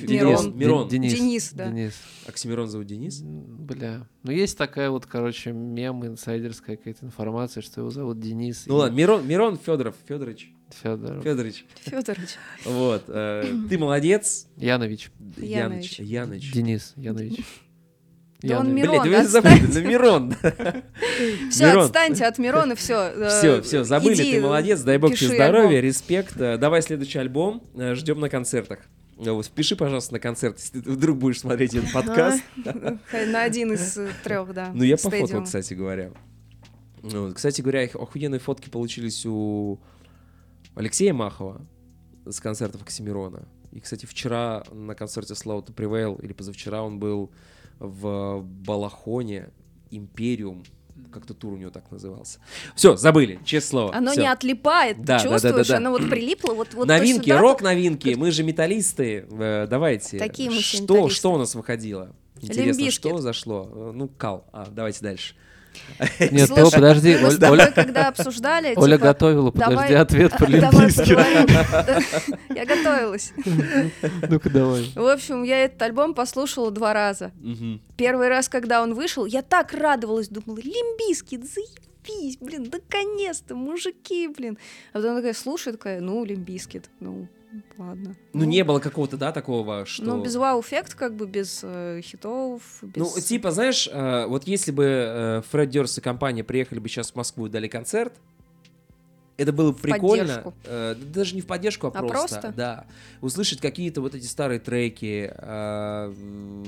[0.00, 0.36] Мирон.
[0.36, 0.54] Денис.
[0.56, 0.88] Мирон.
[0.88, 1.12] Денис.
[1.14, 1.66] Денис, да.
[1.68, 1.94] Денис.
[2.26, 3.20] Оксимирон зовут Денис?
[3.22, 4.08] Бля.
[4.24, 8.64] Ну, есть такая вот, короче, мем, инсайдерская какая-то информация, что его зовут Денис.
[8.66, 10.52] Ну ладно, Мирон, Мирон Федоров, Федорович,
[10.82, 11.22] Федор.
[11.22, 11.64] Федорович.
[11.84, 12.30] Федорович.
[12.64, 14.48] Вот, э, ты молодец.
[14.56, 15.10] Янович.
[15.36, 16.00] Яныч.
[16.00, 16.52] Яныч.
[16.52, 17.38] Денис Янович.
[18.48, 18.74] Да он.
[18.74, 20.34] Мирон, Блядь, вы забыли, ну Мирон.
[21.50, 23.28] Все, отстаньте от Мирона, все.
[23.28, 26.38] Все, все, забыли, ты молодец, дай бог тебе здоровья, респект.
[26.40, 28.80] Э, Давай следующий альбом, э, ждем на концертах.
[29.18, 32.42] Э, Вот, впиши, пожалуйста, на концерт, если ты вдруг будешь смотреть этот подкаст.
[33.26, 34.70] На один из трех, да.
[34.74, 36.10] Ну, я пофоткал, кстати говоря.
[37.02, 39.78] Ну, Кстати говоря, охуенные фотки получились у
[40.74, 41.60] Алексея Махова
[42.24, 43.46] с концертов Оксимирона.
[43.72, 47.30] И, кстати, вчера на концерте Slow to Prevail, или позавчера он был
[47.78, 49.50] в Балахоне,
[49.90, 50.64] Империум,
[51.12, 52.40] как-то тур у него так назывался.
[52.74, 53.94] Все, забыли, честное слово.
[53.96, 54.22] Оно всё.
[54.22, 55.76] не отлипает, Да, да, ты да, да, чувствуешь, да.
[55.76, 59.26] оно вот прилипло, вот, вот новинки, рок-новинки, мы же металлисты.
[59.30, 60.18] Э, Давайте.
[60.18, 62.14] Такие мы все что, что у нас выходило?
[62.40, 63.70] Интересно, Limp что зашло?
[63.72, 64.46] Э, Ну, кал.
[64.52, 65.34] А, давайте дальше.
[66.30, 67.16] Нет, Слушай, то подожди.
[67.16, 70.32] Мы Оль- с тобой, Оля, когда обсуждали, Оля типа, готовила, подожди, давай- ответ.
[70.38, 72.00] Да,
[72.54, 73.32] Я готовилась.
[74.28, 74.90] Ну-ка, давай.
[74.94, 77.32] В общем, я этот альбом послушала два раза.
[77.96, 84.28] Первый раз, когда он вышел, я так радовалась, думала, Limp Bizkit, заебись, блин, наконец-то, мужики,
[84.28, 84.58] блин.
[84.92, 87.28] А потом такая слушаю, такая, ну, Limp Bizkit, ну,
[87.78, 88.14] ладно.
[88.32, 90.04] Ну, не было какого-то, да, такого, что...
[90.04, 92.96] Ну, без вау-эффект, как бы, без э, хитов, без...
[92.96, 97.12] Ну, типа, знаешь, э, вот если бы э, Фред Дёрс и компания приехали бы сейчас
[97.12, 98.14] в Москву и дали концерт,
[99.36, 100.54] это было бы прикольно.
[100.64, 102.52] э, да даже не в поддержку, а, А просто, просто?
[102.56, 102.86] Да.
[103.20, 106.12] Услышать какие-то вот эти старые треки, э,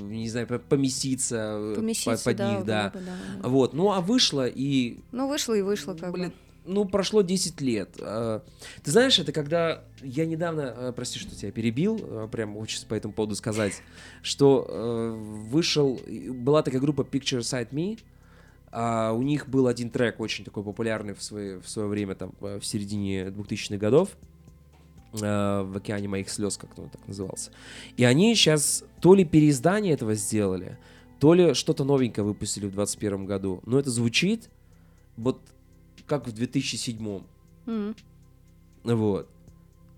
[0.01, 2.89] не знаю, по- поместиться, э, Поместиться, по- под да, них, да.
[2.93, 2.99] бы,
[3.41, 3.47] да.
[3.49, 6.33] Вот, ну а вышло и Ну, вышло и вышло, как Блин, бы.
[6.67, 7.89] Ну, прошло 10 лет.
[8.01, 8.43] А,
[8.83, 9.83] Ты знаешь, это когда...
[10.03, 13.81] Я недавно, э, прости, что тебя перебил, э, прям хочется по этому поводу сказать,
[14.21, 15.15] что
[15.49, 15.99] вышел...
[16.29, 17.99] Была такая группа Picture Side Me,
[18.71, 22.33] а у них был один трек очень такой популярный в свое, в свое время, там,
[22.39, 24.09] в середине 2000-х годов,
[25.13, 27.51] в «Океане моих слез», как он так назывался.
[27.95, 30.77] И они сейчас то ли переиздание этого сделали,
[31.19, 33.61] то ли что-то новенькое выпустили в 2021 году.
[33.65, 34.49] Но это звучит
[35.15, 35.41] вот
[36.07, 37.21] как в 2007
[37.67, 37.95] М.
[38.83, 39.29] вот.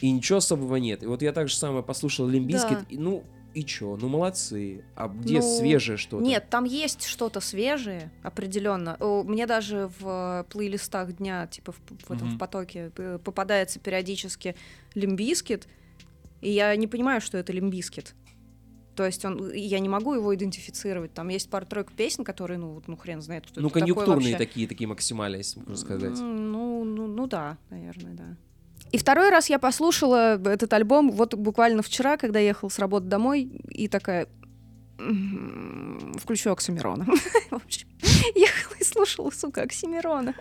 [0.02, 1.04] И ничего особого нет.
[1.04, 2.86] И вот я так же самое послушал Limp Bizkit, Да.
[2.90, 4.84] и, ну и чё, ну молодцы.
[4.96, 6.24] А где Ну, свежее что-то?
[6.24, 8.96] Нет, там есть что-то свежее, определенно.
[9.00, 12.36] Мне даже в плейлистах дня, типа в, в этом Мгм.
[12.36, 14.56] в потоке, э, попадается периодически
[14.96, 15.68] Limp Bizkit,
[16.42, 18.16] и я не понимаю, что это Limp Bizkit.
[19.00, 21.14] То есть он, я не могу его идентифицировать.
[21.14, 24.68] Там есть пару трек песен, которые, ну, вот, ну хрен знает, кто Ну, конъюнктурные такие,
[24.68, 26.20] такие максимальные, если можно сказать.
[26.20, 28.36] Ну, ну, ну да, наверное, да.
[28.92, 33.44] И второй раз я послушала этот альбом вот буквально вчера, когда ехала с работы домой,
[33.70, 34.28] и такая,
[36.18, 37.06] Включу Оксимирона.
[37.52, 37.88] В общем,
[38.36, 40.36] ехала и слушала, сука, Оксимирона.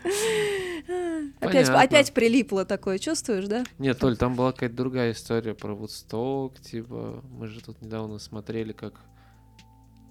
[1.41, 3.65] Опять, опять прилипло такое, чувствуешь, да?
[3.79, 8.73] Нет, Толь, там была какая-то другая история про Вудсток, типа, мы же тут недавно смотрели,
[8.73, 8.95] как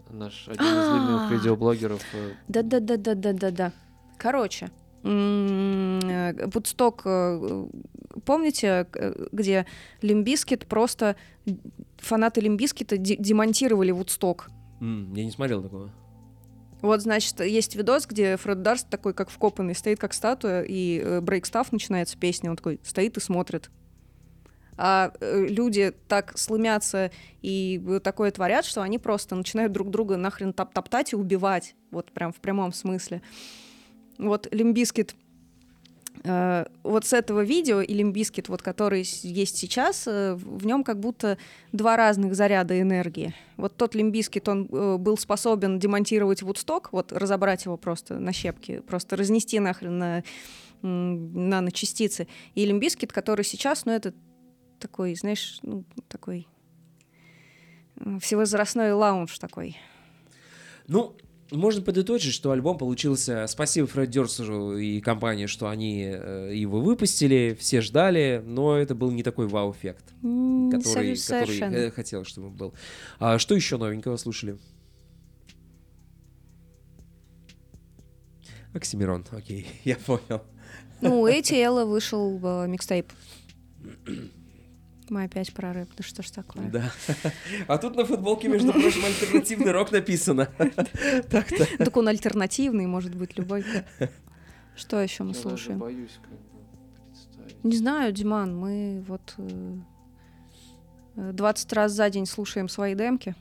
[0.10, 1.34] наш один из любимых А.
[1.34, 3.74] видеоблогеров э, Да-да-да-да-да-да-да.
[4.18, 4.70] Короче,
[5.04, 7.68] м, э, Вудсток, э,
[8.26, 8.88] помните,
[9.32, 9.66] где
[10.02, 11.18] Limp Bizkit просто
[12.08, 14.50] фанаты Limp Bizkit а демонтировали Вудсток?
[14.82, 15.92] М, Я не смотрел такого.
[16.82, 21.22] Вот, значит, есть видос, где Фред Дарст такой, как вкопанный, стоит как статуя, и э,
[21.22, 23.72] Break Stuff начинается песня, он такой стоит и смотрит.
[24.78, 27.10] А э, люди так слэмятся
[27.42, 32.12] и такое творят, что они просто начинают друг друга нахрен топ- топтать и убивать, вот
[32.12, 33.24] прям в прямом смысле.
[34.20, 35.16] Вот Limp Bizkit
[36.84, 41.00] вот с этого видео и Limp Bizkit, вот который есть сейчас, э, в нем как
[41.00, 41.38] будто
[41.72, 43.34] два разных заряда энергии.
[43.58, 48.34] Вот тот Limp Bizkit, он э, был способен демонтировать Вудсток, вот разобрать его просто на
[48.34, 50.24] щепки, просто разнести нахрен на
[50.82, 52.28] наночастицы.
[52.54, 54.14] И Лимбискет, который сейчас, ну это
[54.80, 56.48] такой, знаешь, ну такой
[58.22, 59.78] всевозрастной лаундж такой.
[60.88, 61.18] Ну,
[61.52, 63.46] можно подытожить, что альбом получился...
[63.48, 69.12] Спасибо Фреду Дёрсту и компании, что они э, его выпустили, все ждали, но это был
[69.12, 71.76] не такой вау-эффект, который, который совершенно.
[71.76, 72.74] э, хотел, чтобы был.
[73.20, 74.58] А что еще новенького слушали?
[78.74, 80.42] Оксимирон, окей, я понял.
[81.02, 83.12] Ну, у ATL вышел э, микстейп.
[85.10, 86.70] Мы опять про рэп, ну что ж такое?
[86.70, 86.92] Да.
[87.68, 90.50] А тут на футболке, между прочим, альтернативный рок написано.
[91.30, 91.68] Так-то.
[91.78, 93.64] Так он альтернативный, может быть, любой.
[94.76, 95.80] Что еще мы слушаем?
[95.80, 96.60] боюсь как бы
[97.08, 97.64] представить.
[97.64, 99.78] Не знаю, Диман, мы вот э,
[101.16, 103.36] э, 20 раз за день слушаем свои демки.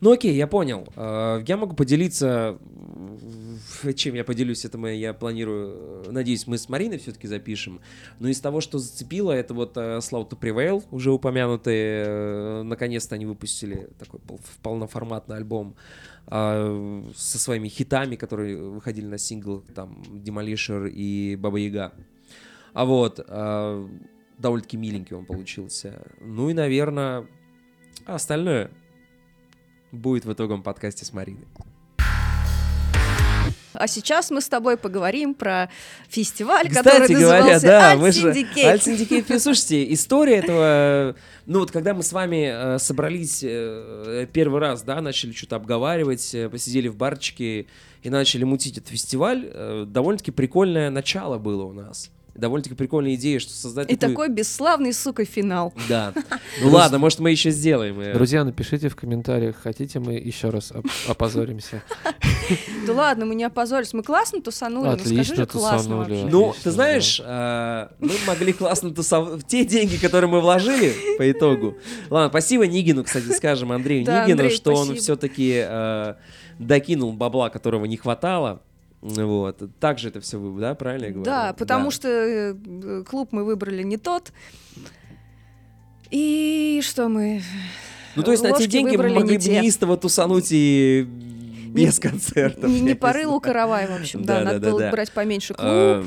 [0.00, 0.86] Ну окей, я понял.
[0.96, 2.58] Э, Я могу поделиться,
[3.82, 7.80] э, чем я поделюсь, это мы, я планирую, э, надеюсь, мы с Мариной все-таки запишем.
[8.18, 13.14] Но из того, что зацепило, это вот э, Slow to Prevail, уже упомянутые, э, наконец-то
[13.14, 15.74] они выпустили такой пол- полноформатный альбом
[16.26, 21.92] э, со своими хитами, которые выходили на сингл, там, Demolisher и Баба Яга.
[22.74, 23.88] А вот, э,
[24.38, 26.02] довольно-таки миленький он получился.
[26.20, 27.26] Ну и, наверное,
[28.06, 28.70] остальное
[29.92, 31.46] будет в итоговом подкасте с Мариной.
[33.74, 35.70] А сейчас мы с тобой поговорим про
[36.08, 38.30] фестиваль, Кстати который говоря, назывался да, Art мы же...
[38.30, 39.38] Alt Syndicate.
[39.38, 41.16] Слушайте, история этого...
[41.46, 46.34] Ну вот когда мы с вами э, собрались э, первый раз, да, начали что-то обговаривать,
[46.34, 47.66] э, посидели в барчике
[48.02, 52.10] и начали мутить этот фестиваль, э, довольно-таки прикольное начало было у нас.
[52.34, 55.74] Довольно-таки прикольная идея, что создать И такую- такой бесславный, сука, финал.
[55.88, 56.12] Да.
[56.62, 58.00] Ну ладно, может мы еще сделаем.
[58.00, 58.14] э.
[58.14, 61.82] Друзья, напишите в комментариях, хотите мы еще раз оп- опозоримся.
[62.86, 63.92] Да ладно, мы не опозорились.
[63.94, 66.22] Мы классно тусанули, ну скажи Отлично же классно тусанули.
[66.22, 66.26] вообще.
[66.30, 69.46] Ну, ты знаешь, э, мы могли классно тусовать.
[69.46, 71.76] Те деньги, которые мы вложили по итогу.
[72.10, 75.64] Ладно, спасибо Нигину, кстати, скажем, Андрею Нигину, что он все-таки
[76.58, 78.62] докинул бабла, которого не хватало.
[79.02, 79.60] Вот.
[79.80, 81.24] Так же это все да, правильно я говорю?
[81.24, 84.32] Да, потому что э, клуб мы выбрали не тот.
[86.10, 87.42] И что мы...
[88.14, 91.08] Ну, то есть на те ложки деньги мы могли не бы неистово тусануть и
[91.72, 92.70] без концертов.
[92.70, 94.90] Не, не по рылу каравай, в общем, да, Да, надо да, да, было да.
[94.90, 96.04] брать поменьше клуб.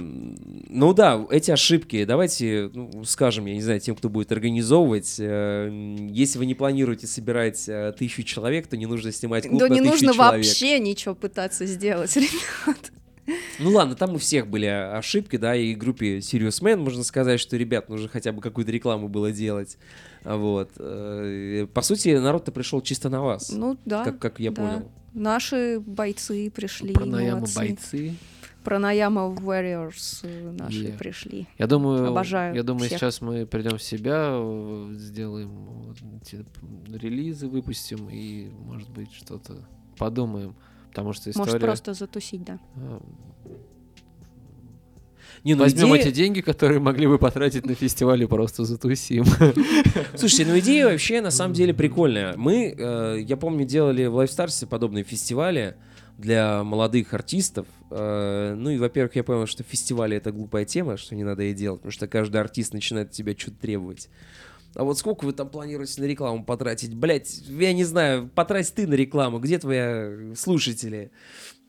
[0.75, 5.69] Ну да, эти ошибки, давайте ну, скажем, я не знаю, тем, кто будет организовывать, э,
[6.09, 9.73] если вы не планируете собирать э, тысячу человек, то не нужно снимать клуб Да на
[9.73, 10.45] не нужно человек.
[10.45, 12.91] вообще ничего пытаться сделать, ребят.
[13.59, 17.55] Ну ладно, там у всех были ошибки, да, и группе Serious Man можно сказать, что,
[17.55, 19.77] ребят, нужно хотя бы какую-то рекламу было делать.
[20.23, 20.71] А Вот.
[20.77, 24.03] э, По сути, народ-то пришел чисто на вас, Ну да.
[24.03, 24.61] как, как я да.
[24.61, 24.91] понял.
[25.13, 26.93] Наши бойцы пришли.
[26.93, 27.55] Молодцы.
[27.55, 28.15] бойцы.
[28.65, 30.97] Пранаяма Warriors э, наши Yeah.
[30.97, 31.47] пришли.
[31.57, 32.99] Я думаю, Обожаю я думаю, всех.
[32.99, 35.97] сейчас мы придем в себя, э, сделаем вот
[37.01, 39.53] релизы, выпустим и, может быть, что-то
[39.97, 40.55] подумаем.
[40.89, 41.45] Потому что история...
[41.51, 42.59] Может, просто затусить, да.
[42.75, 42.99] э,
[45.43, 49.25] Не, ну Возьмем идея- эти деньги, которые могли бы потратить на фестиваль и просто затусим.
[50.15, 52.35] Слушайте, ну идея вообще на самом деле прикольная.
[52.35, 55.75] Мы, э, я помню, делали в Лайфстарсе подобные фестивали
[56.17, 57.67] для молодых артистов.
[57.91, 61.53] Э, ну и, во-первых, я понял, что фестивали это глупая тема, что не надо ей
[61.53, 64.09] делать, потому что каждый артист начинает от тебя что-то требовать.
[64.75, 66.93] А вот сколько вы там планируете на рекламу потратить?
[66.93, 71.11] Блять, я не знаю, потрать ты на рекламу, где твои слушатели?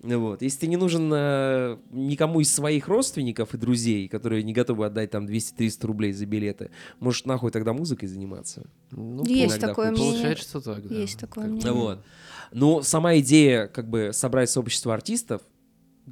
[0.02, 0.42] Вот.
[0.42, 5.10] Если ты не нужен э, никому из своих родственников и друзей, которые не готовы отдать
[5.10, 6.70] там 200-300 рублей за билеты,
[7.00, 8.66] можешь нахуй тогда музыкой заниматься.
[8.90, 10.12] Ну, Есть такое мнение.
[10.12, 10.94] Получается, что так, да.
[10.94, 11.72] Есть такое мнение.
[11.72, 12.04] Вот.
[12.52, 15.42] Но сама идея как бы собрать сообщество артистов,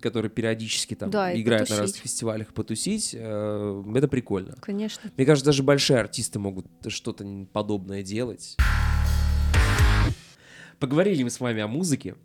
[0.01, 4.57] которые периодически там Да, играют на разных фестивалях, потусить, э, это прикольно.
[4.61, 5.11] Конечно.
[5.17, 8.57] Мне кажется, даже большие артисты могут что-то подобное делать.
[10.81, 12.17] Поговорили мы с вами о музыке.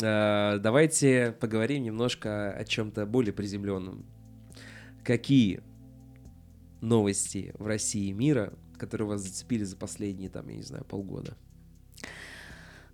[0.00, 4.06] Э, Давайте поговорим немножко о чем-то более приземленном.
[5.04, 5.62] Какие
[6.80, 11.36] новости в России и мира, которые вас зацепили за последние, там, я не знаю, полгода?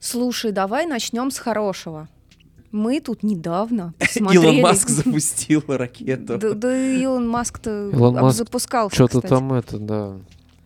[0.03, 2.09] Слушай, давай начнем с хорошего.
[2.73, 4.61] Мы тут недавно Илон посмотрели...
[4.61, 6.39] Маск запустил ракету.
[6.39, 10.17] Да, да Илон Маск-то Илон Маск запускался, Что-то там это, да,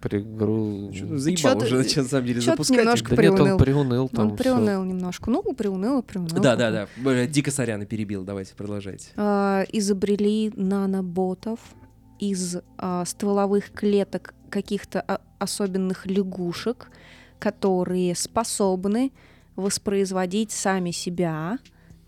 [0.01, 0.91] пригру...
[0.95, 2.79] Что-то заебал Чё-то- уже, на самом деле, запускать.
[2.79, 3.59] немножко Да нет, он приуныл.
[3.59, 4.31] приуныл там.
[4.31, 5.31] Он приуныл немножко.
[5.31, 6.41] Ну, приуныл, и приуныл.
[6.41, 7.11] Да, да, да.
[7.11, 8.25] Э, Дико сорян, перебил.
[8.25, 9.09] Давайте, продолжайте.
[9.17, 11.61] А, изобрели наноботов
[12.21, 16.89] из а, стволовых клеток каких-то а- особенных лягушек,
[17.39, 19.13] которые способны
[19.57, 21.59] воспроизводить сами себя.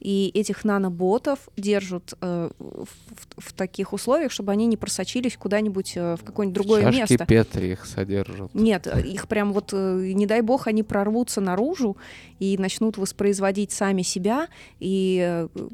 [0.00, 2.88] И этих наноботов держат э, в,
[3.36, 7.26] в- таких условиях, чтобы они не просочились куда-нибудь э, в какое-нибудь другое Чашки место.
[7.26, 8.54] Петри их содержат.
[8.54, 11.96] Нет, их прям вот, э, не дай бог, они прорвутся наружу
[12.38, 14.46] и начнут воспроизводить сами себя,
[14.78, 15.68] и э,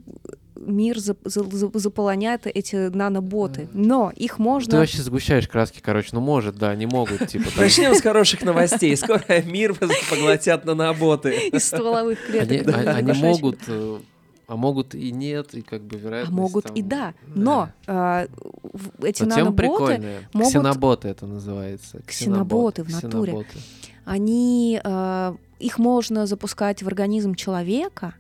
[0.67, 3.69] мир за- за- за- заполонят эти наноботы.
[3.73, 4.79] Но их Ты можно...
[4.79, 6.11] вообще сгущаешь краски, короче.
[6.13, 7.45] Ну, может, да, не могут, типа.
[7.55, 7.65] там.
[7.65, 8.97] Начнем с хороших новостей.
[8.97, 9.75] Скоро мир
[10.11, 11.49] поглотят наноботы.
[11.53, 12.75] из стволовых Они, клеток.
[12.75, 13.23] а- они кошачьих.
[13.43, 13.99] могут, э,
[14.47, 17.15] а могут и нет, и как бы А вероятность могут там- и да.
[17.35, 18.27] Но э,
[18.73, 20.01] в- эти Но наноботы,
[20.33, 22.01] могут- Ксеноботы это называется.
[22.07, 23.33] Ксеноботы в натуре.
[23.33, 23.59] Ксеноботы.
[24.05, 28.15] они, э, их можно запускать в организм человека,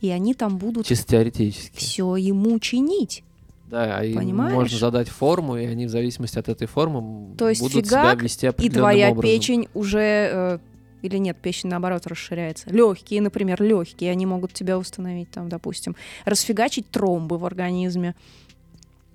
[0.00, 1.76] и они там будут Чисто теоретически.
[1.76, 3.24] все ему чинить.
[3.68, 4.52] Да, а им Понимаешь?
[4.52, 8.22] можно задать форму, и они в зависимости от этой формы То есть будут себя фигак,
[8.22, 9.22] вести И твоя образом.
[9.30, 10.58] печень уже э,
[11.02, 12.68] или нет, печень наоборот расширяется.
[12.70, 15.94] Легкие, например, легкие, они могут тебя установить там, допустим,
[16.24, 18.14] расфигачить тромбы в организме,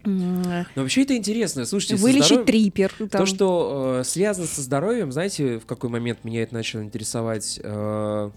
[0.05, 1.65] Но вообще это интересно.
[1.65, 2.93] Слушайте, вылечить трипер.
[2.97, 3.09] там.
[3.09, 7.59] То, что э, связано со здоровьем, знаете, в какой момент меня это начало интересовать?
[7.63, 8.29] Э,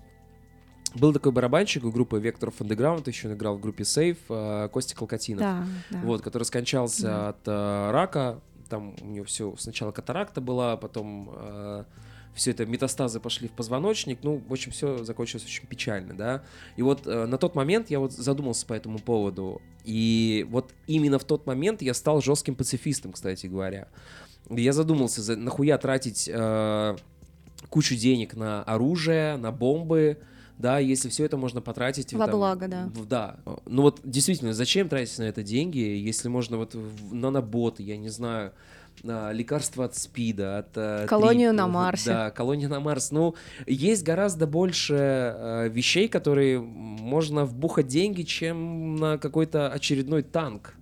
[0.95, 4.69] был такой барабанщик у группы Vector of Underground, еще он играл в группе Safe, э,
[4.71, 5.41] Костя Колкотинов.
[5.41, 6.01] Да, да.
[6.05, 7.29] Вот, который скончался Да.
[7.31, 8.41] от э, рака.
[8.69, 11.85] Там у него все сначала катаракта была, потом
[12.39, 14.21] все это метастазы пошли в позвоночник.
[14.23, 16.43] Ну, в общем, все закончилось очень печально, да.
[16.77, 19.61] И вот э, на тот момент я вот задумался по этому поводу.
[19.85, 23.89] И вот именно в тот момент я стал жестким пацифистом, кстати говоря.
[24.49, 26.97] Я задумался, за, нахуя тратить э,
[27.69, 30.19] кучу денег на оружие, на бомбы,
[30.59, 32.13] да, если все это можно потратить...
[32.13, 32.91] Во там, благо, да.
[32.95, 33.37] в- да.
[33.67, 38.09] Ну вот действительно, зачем тратить на это деньги, если можно вот в- наноботы, я не
[38.09, 38.53] знаю,
[39.05, 40.69] а, лекарства от СПИДа, от...
[40.77, 42.11] э, Колонию трип- на Марсе.
[42.11, 43.13] Да, колонию на Марс.
[43.13, 43.37] Ну,
[43.67, 50.75] есть гораздо больше э, вещей, которые можно вбухать деньги, чем на какой-то очередной танк.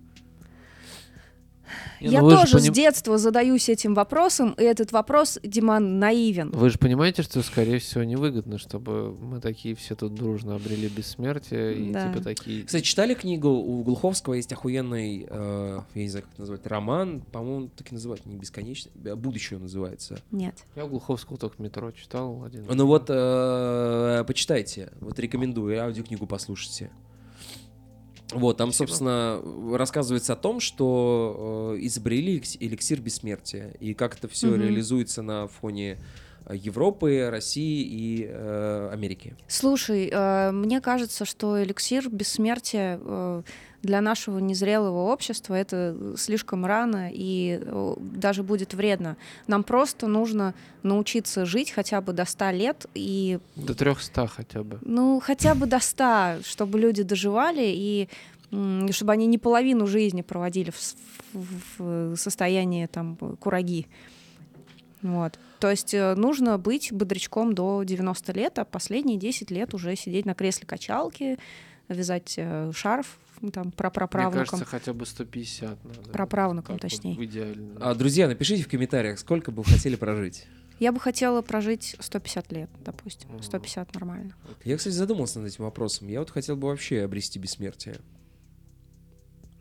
[2.01, 6.51] Не, Я ну тоже с поним- детства задаюсь этим вопросом, и этот вопрос, Диман, наивен.
[6.51, 11.75] Вы же понимаете, что, скорее всего, невыгодно, чтобы мы такие все тут дружно обрели бессмертие
[11.75, 12.11] и Да.
[12.11, 12.63] типа такие...
[12.63, 13.49] Кстати, читали книгу?
[13.49, 17.95] У Глуховского есть охуенный, э, я не знаю, как это назвать, роман, по-моему, так и
[17.95, 20.19] называют, не бесконечно, э, «Будущее» называется.
[20.31, 20.55] Нет.
[20.75, 22.65] Я у Глуховского только метро читал один.
[22.69, 26.89] Ну вот, э, почитайте, вот рекомендую, аудиокнигу послушайте.
[28.33, 28.87] Вот, там, Спасибо.
[28.87, 34.61] собственно, рассказывается о том, что э, изобрели эликс- эликсир бессмертия, и как это все Мгм.
[34.63, 35.97] реализуется на фоне
[36.45, 39.35] э, Европы, России и э, Америки.
[39.47, 43.43] Слушай, э, мне кажется, что эликсир бессмертия э,
[43.83, 47.61] для нашего незрелого общества это слишком рано и
[47.99, 49.17] даже будет вредно.
[49.45, 50.53] Нам просто нужно
[50.83, 54.79] научиться жить хотя бы до 100 лет и До 300 хотя бы.
[54.81, 58.09] ну хотя бы до 100, чтобы люди доживали и
[58.91, 60.95] чтобы они не половину жизни проводили в,
[61.33, 63.87] в- в состоянии там кураги.
[65.01, 65.37] Вот.
[65.59, 70.25] То есть э, нужно быть бодрячком до 90 лет, а последние 10 лет уже сидеть
[70.25, 71.37] на кресле качалки,
[71.89, 73.19] вязать э, шарф
[73.53, 74.45] там Мне праправнукам.
[74.45, 76.11] кажется, хотя бы 150 надо.
[76.11, 77.15] Так вот, точнее.
[77.15, 77.69] в идеале.
[77.79, 80.47] А, друзья, напишите в комментариях, сколько бы вы хотели прожить.
[80.79, 83.29] Я бы хотела прожить 150 лет, допустим.
[83.31, 83.43] Мгм.
[83.43, 84.35] 150 нормально.
[84.63, 86.07] Я, кстати, задумался над этим вопросом.
[86.07, 87.97] Я вот хотел бы вообще обрести бессмертие.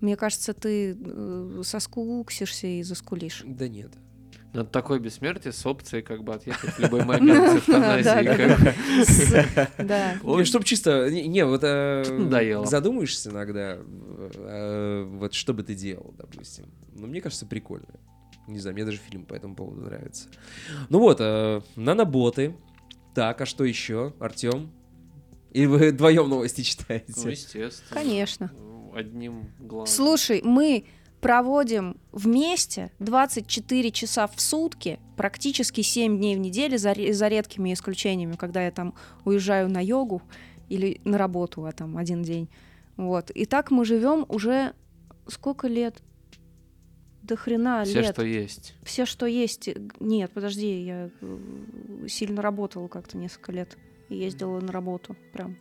[0.01, 3.43] Мне кажется, ты э, соскуксишься и заскулишь.
[3.47, 3.93] Да нет.
[4.57, 8.24] Но это такое бессмертие с опцией как бы отъехать в любой момент с эвтаназией.
[8.36, 8.74] как бы.
[9.04, 10.14] С- Да.
[10.22, 11.11] Не, чтоб чисто...
[11.11, 16.66] Не, вот э, задумаешься иногда, э, вот что бы ты делал, допустим.
[16.94, 17.86] Ну, мне кажется, прикольно.
[18.48, 20.28] Не знаю, мне даже фильм по этому поводу нравится.
[20.88, 22.57] Ну вот, э, наноботы.
[23.14, 24.70] Так, а что еще, Артем?
[25.52, 27.30] Или вы вдвоем новости Ну, читаете?
[27.30, 27.90] естественно.
[28.00, 28.50] Конечно.
[28.57, 29.86] Ну, Одним глазом.
[29.94, 30.86] Слушай, мы
[31.27, 38.37] проводим вместе 24 часа в сутки, практически 7 дней в неделю, за, за редкими исключениями,
[38.37, 40.22] когда я там уезжаю на йогу
[40.68, 42.49] или на работу, а там один день.
[42.97, 43.33] Вот.
[43.33, 44.72] И так мы живем уже
[45.27, 46.01] сколько лет?
[47.22, 48.12] До хрена Все, лет.
[48.12, 48.77] что есть.
[48.85, 49.68] Все, что есть.
[49.99, 53.77] Нет, подожди, я э, сильно работала как-то несколько лет.
[54.09, 55.57] Ездила на работу прям.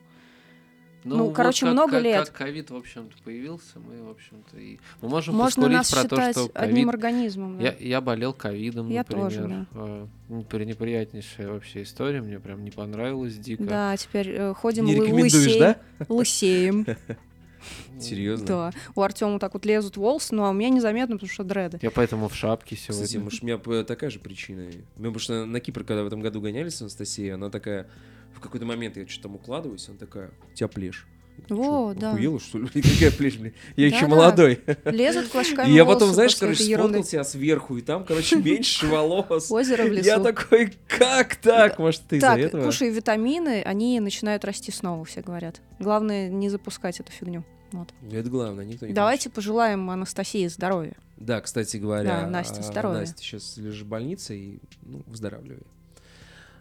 [1.07, 2.29] Ну, вот короче, как- много как- лет.
[2.29, 4.79] Как ковид, в общем-то, появился, мы, в общем-то, и...
[5.01, 6.89] Мы можем Можно нас про то, считать что одним ковид...
[6.89, 7.57] организмом.
[7.59, 7.63] да.
[7.63, 9.23] Я, я болел ковидом, Я например.
[9.23, 10.07] тоже, да.
[10.29, 13.63] Непри- неприятнейшая вообще история, мне прям не понравилось дико.
[13.63, 15.59] Да, теперь э, ходим Не лысеем.
[15.59, 15.77] да?
[16.09, 16.85] Лысеем.
[17.99, 18.45] Серьезно?
[18.45, 18.71] Да.
[18.95, 21.79] У Артема так вот лезут волосы, ну а у меня незаметно, потому что дреды.
[21.81, 23.03] Я поэтому в шапке сегодня.
[23.05, 24.63] Кстати, может, у меня п- такая же причина.
[24.97, 27.87] Мы потому что на Кипр, когда в этом году гонялись с Анастасией, она такая...
[28.35, 31.07] В какой-то момент я что-то там укладываюсь, она такая, у тебя плешь.
[31.49, 32.11] Во, да.
[32.11, 32.67] Охуела, что ли?
[32.73, 33.53] Какая плешь, блин?
[33.75, 34.61] Я еще молодой.
[34.85, 39.51] Лезут клочками И я потом, знаешь, короче, сфоткал себя сверху, и там, короче, меньше волос.
[39.51, 40.05] Озеро в лесу.
[40.07, 41.77] Я такой, как так?
[41.77, 42.63] Может, ты из-за Так, этого?
[42.63, 45.61] кушай витамины, они начинают расти снова, все говорят.
[45.79, 47.43] Главное не запускать эту фигню.
[47.71, 47.89] Вот.
[48.11, 50.93] Это главное, никто не Давайте пожелаем Анастасии здоровья.
[50.93, 51.03] хочет.
[51.17, 52.99] Да, кстати говоря, Да, Настя, а, здоровья.
[52.99, 55.63] Настя сейчас лежит в больнице и, ну, выздоравливай.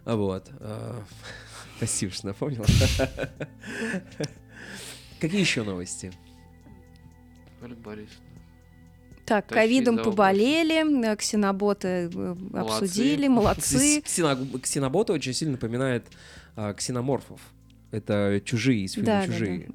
[0.05, 0.49] А Вот.
[0.59, 1.03] а,
[1.77, 2.65] Спасибо, что напомнила.
[5.19, 6.11] Какие еще новости?
[7.61, 8.21] Ольга Борисовна.
[9.25, 14.01] Так, ковидом поболели, э, ксеноботы э, обсудили, молодцы.
[14.01, 16.05] Ксено- Ксеноботы очень сильно напоминает
[16.55, 17.41] а, ксеноморфов.
[17.91, 19.65] Это чужие из фильма Да, да, «Чужие».
[19.67, 19.73] да.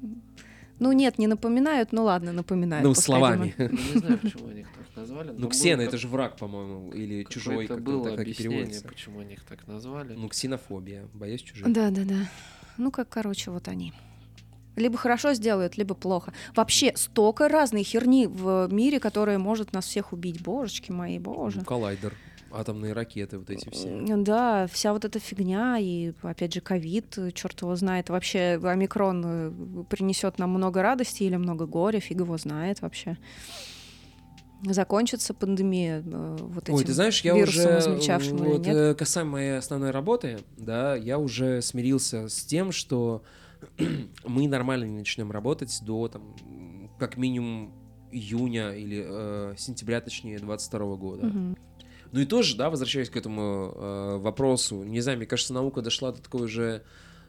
[0.79, 2.83] Ну нет, не напоминают, ну ладно, напоминают.
[2.83, 3.53] Ну, словами.
[3.57, 5.29] Не знаю, почему они их назвали.
[5.31, 8.87] Ну, был ксена— как- это же враг, по-моему, или чужой, как было так объяснение, переводится.
[8.87, 10.13] почему они их так назвали.
[10.13, 11.71] Ну, ксенофобия, боясь чужих.
[11.71, 12.29] Да, да, да.
[12.77, 13.93] Ну, как, короче, вот они.
[14.77, 16.33] Либо хорошо сделают, либо плохо.
[16.55, 20.41] Вообще, столько разной херни в мире, которая может нас всех убить.
[20.41, 21.59] Божечки мои, боже.
[21.59, 22.13] Ну, коллайдер,
[22.53, 24.01] атомные ракеты, вот эти все.
[24.17, 28.09] Да, вся вот эта фигня, и опять же ковид, черт его знает.
[28.09, 33.17] Вообще омикрон э, принесет нам много радости или много горя, фиг его знает вообще.
[34.63, 38.75] Закончится пандемия э, вот этим Ой, ты знаешь, я вирусом уже, или вот, нет?
[38.75, 43.23] э, касаемо моей основной работы, да, я уже смирился с тем, что
[44.25, 46.35] мы нормально не начнем работать до, там,
[46.99, 47.73] как минимум
[48.11, 51.25] июня или э, сентября, точнее, 22 года.
[51.27, 51.57] Мгм.
[52.11, 56.11] Ну и тоже, да, возвращаясь к этому э, вопросу, не знаю, мне кажется, наука дошла
[56.11, 56.83] до такой же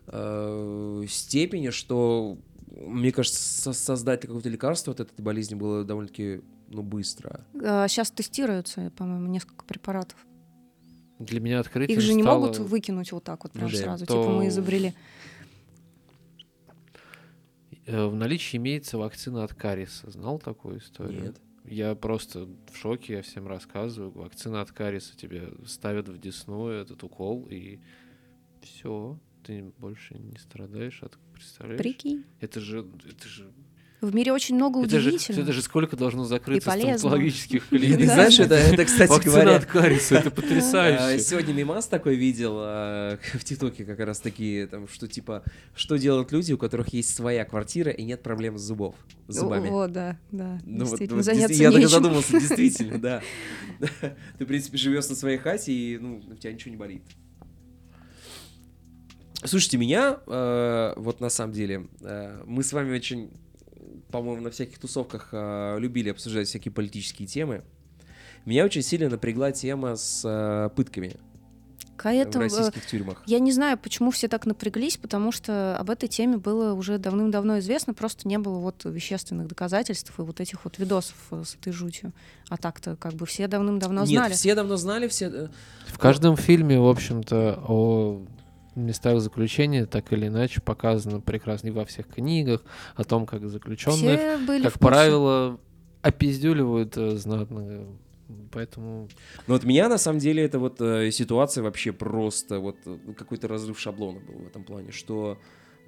[0.09, 6.41] э, степени, что, мне кажется, со- создать какое-то лекарство от этой болезни было довольно-таки,
[6.73, 7.45] ну, быстро.
[7.53, 10.19] Сейчас тестируются, по-моему, несколько препаратов.
[11.19, 13.81] Для меня открытием Их же не стало- могут выкинуть вот так вот прям Жаль.
[13.81, 14.07] сразу.
[14.07, 14.93] То- Типа мы изобрели.
[17.87, 20.11] Э, В наличии имеется вакцина от кариеса.
[20.11, 21.23] Знал такую историю?
[21.23, 21.41] Нет.
[21.65, 24.11] Я просто в шоке, я всем рассказываю.
[24.11, 27.79] Вакцина от кариеса тебе ставят в десну этот укол, и
[28.63, 31.79] все, ты больше не страдаешь от представляешь?
[31.81, 32.25] Прикинь.
[32.41, 33.53] Это же, это же,
[34.03, 35.45] В мире очень много это же, удивительного.
[35.45, 38.05] это же сколько должно закрыться стоматологических клиник.
[38.05, 41.23] знаешь, это, это, кстати говоря, от кариеса, это А, потрясающе.
[41.23, 45.45] Сегодня мимас такой видел а, в ТикТоке как раз такие, там, что типа,
[45.77, 48.97] что делают люди, у которых есть своя квартира и нет проблем с зубов,
[49.29, 49.69] с зубами.
[49.69, 50.59] Вот, да, да.
[50.65, 53.23] Ну, вот- действительно, заняться я так задумался, действительно, да.
[54.37, 57.03] Ты, в принципе, живешь на своей хате, и ну, у тебя ничего не болит.
[59.45, 63.31] Слушайте, меня, э, вот на самом деле, э, мы с вами очень,
[64.13, 67.63] по-моему, на всяких тусовках э, любили обсуждать всякие политические темы.
[68.45, 71.17] Меня очень сильно напрягла тема с э, пытками
[71.97, 73.23] К в этому, российских тюрьмах.
[73.27, 77.61] Я не знаю, почему все так напряглись, потому что об этой теме было уже давным-давно
[77.61, 81.73] известно, просто не было вот вещественных доказательств и вот этих вот видосов э, с этой
[81.73, 82.13] жутью.
[82.49, 84.33] А так-то как бы все давным-давно Нет, знали.
[84.35, 85.27] все давно знали, все...
[85.27, 85.49] э,
[85.87, 88.23] В каждом фильме, в общем-то, о
[88.75, 92.63] местах заключения так или иначе показано прекрасно и во всех книгах
[92.97, 94.21] о том, как заключенных,
[94.63, 95.59] как правило,
[96.01, 97.87] опиздюливают э, знатно.
[98.51, 99.09] Поэтому
[99.47, 103.47] Ну вот меня на самом деле эта вот э, ситуация вообще просто вот э, какой-то
[103.47, 105.39] разрыв шаблона был в этом плане, что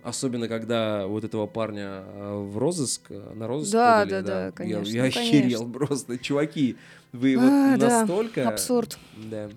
[0.05, 4.93] Особенно, когда вот этого парня э, в розыск, на розыск Да, подали, да, да, конечно,
[4.93, 5.73] Я, я ну, охерел конечно.
[5.73, 6.19] просто.
[6.19, 6.77] Чуваки,
[7.13, 8.47] вы А, вот да, настолько...
[8.47, 8.99] Абсурд.
[9.17, 9.49] Да.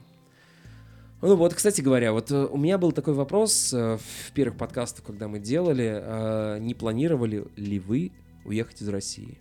[1.22, 5.04] Ну вот, кстати говоря, вот э, у меня был такой вопрос э, в первых подкастах,
[5.04, 8.12] когда мы делали, э, не планировали ли вы
[8.46, 9.38] уехать из России?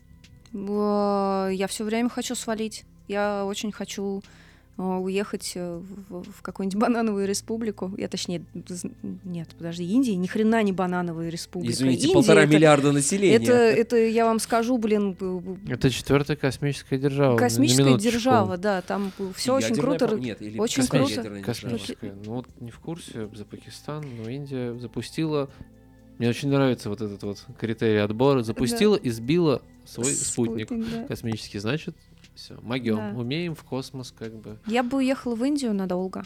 [0.53, 2.85] Я все время хочу свалить.
[3.09, 4.23] Я очень хочу
[4.77, 7.93] уехать э, в, в какую-нибудь банановую республику.
[7.97, 8.43] Я точнее,
[9.25, 11.73] нет, подожди, Индия ни хрена не банановая республика.
[11.73, 13.37] Извините, Индия полтора это, миллиарда населения.
[13.37, 15.17] Это, это, я вам скажу, блин,
[15.69, 17.37] Это четвертая космическая держава.
[17.37, 20.17] космическая держава, да, там все очень Ядерная, круто.
[20.17, 21.43] по- Нет, или очень космическая круто.
[21.43, 22.15] Космическая.
[22.25, 25.49] Ну вот не в курсе за Пакистан, но Индия запустила.
[26.19, 28.43] Мне очень нравится вот этот вот критерий отбора.
[28.43, 30.69] Запустила и сбила свой спутник.
[30.71, 31.05] да.
[31.05, 31.97] Космический, значит,
[32.35, 32.97] все, могем.
[32.97, 33.13] Да.
[33.17, 34.59] Умеем в космос, как бы.
[34.67, 36.25] Я бы уехала в Индию надолго.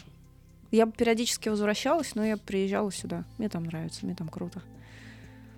[0.71, 3.25] Я бы периодически возвращалась, но я приезжала сюда.
[3.37, 4.61] Мне там нравится, мне там круто.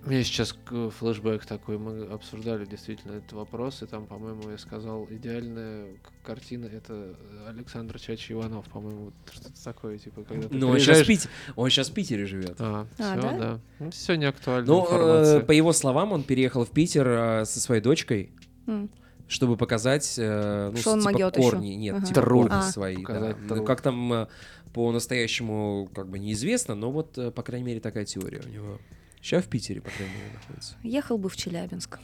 [0.06, 4.58] У меня сейчас к- флешбэк такой, мы обсуждали действительно этот вопрос, и там, по-моему, я
[4.58, 5.86] сказал, идеальная
[6.22, 7.16] картина это
[7.48, 11.24] Александр Чачи Иванов, по-моему, вот что-то такое, типа, когда ты Ну, он сейчас, в приезжаешь-
[11.24, 12.56] Пите- он сейчас в Питере живет.
[12.58, 13.38] А, А, все, да?
[13.38, 13.60] да.
[13.78, 14.66] Ну, все не актуально.
[14.66, 15.40] Ну, э, информация.
[15.40, 18.30] по его словам, он переехал в Питер э, со своей дочкой,
[18.66, 18.90] М.
[19.26, 22.06] чтобы показать, э, ну, типа корни, нет, Ага.
[22.06, 22.40] типа Тру.
[22.42, 22.62] корни А.
[22.62, 22.96] свои.
[22.96, 23.02] да.
[23.02, 23.64] Показать Ну, тру.
[23.64, 24.26] как там э,
[24.74, 28.78] по-настоящему как бы неизвестно, но вот, э, по крайней мере, такая теория у него.
[29.24, 30.76] Сейчас в Питере, по крайней мере, находится.
[30.82, 31.98] Ехал бы в Челябинск.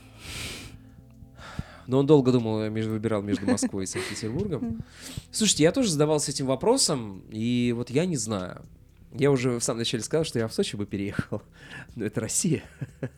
[1.85, 4.83] Но он долго думал, между, выбирал между Москвой и Санкт-Петербургом.
[5.29, 8.65] Слушайте, я тоже задавался этим вопросом, и вот я не знаю.
[9.13, 11.43] Я уже в самом начале сказал, что я в Сочи бы переехал.
[11.95, 12.63] Но это Россия.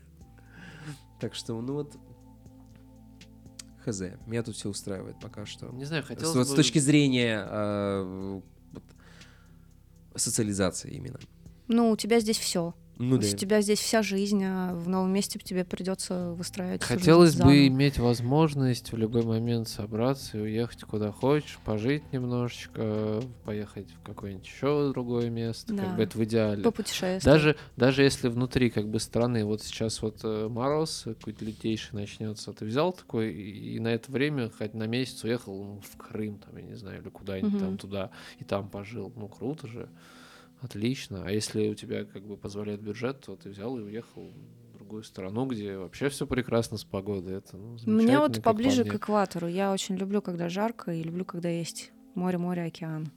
[1.21, 1.95] Так что, ну вот...
[3.85, 4.01] Хз.
[4.25, 5.69] Меня тут все устраивает пока что.
[5.69, 8.41] Не знаю, С, хотелось вот с бы- точки зрения э,
[8.73, 8.83] вот,
[10.15, 11.19] социализации именно.
[11.69, 12.75] Ну, у тебя здесь все.
[12.97, 13.27] Ну У да.
[13.27, 16.83] тебя здесь вся жизнь, а в новом месте тебе придется выстраивать.
[16.83, 23.91] Хотелось бы иметь возможность в любой момент собраться и уехать куда хочешь, пожить немножечко, поехать
[23.91, 25.85] в какое-нибудь еще другое место, Да.
[25.85, 26.63] как бы это в идеале.
[26.63, 27.23] попутешествовать.
[27.23, 32.53] Даже, даже если внутри как бы страны, вот сейчас вот э, мороз какой-то лютейший начнется,
[32.53, 36.37] ты взял такой и, и на это время хоть на месяц уехал ну, в Крым,
[36.37, 37.77] там, я не знаю, или куда-нибудь там Мгм.
[37.79, 39.11] туда, и там пожил.
[39.15, 39.89] Ну, круто же,
[40.63, 41.23] отлично.
[41.25, 44.31] А если у тебя как бы позволяет бюджет, то ты взял и уехал
[44.71, 47.37] в другую страну, где вообще все прекрасно с погодой.
[47.37, 49.47] Это, ну, Мне замечательно, вот поближе по к экватору.
[49.47, 53.11] Я очень люблю, когда жарко, и люблю, когда есть море, море, океан.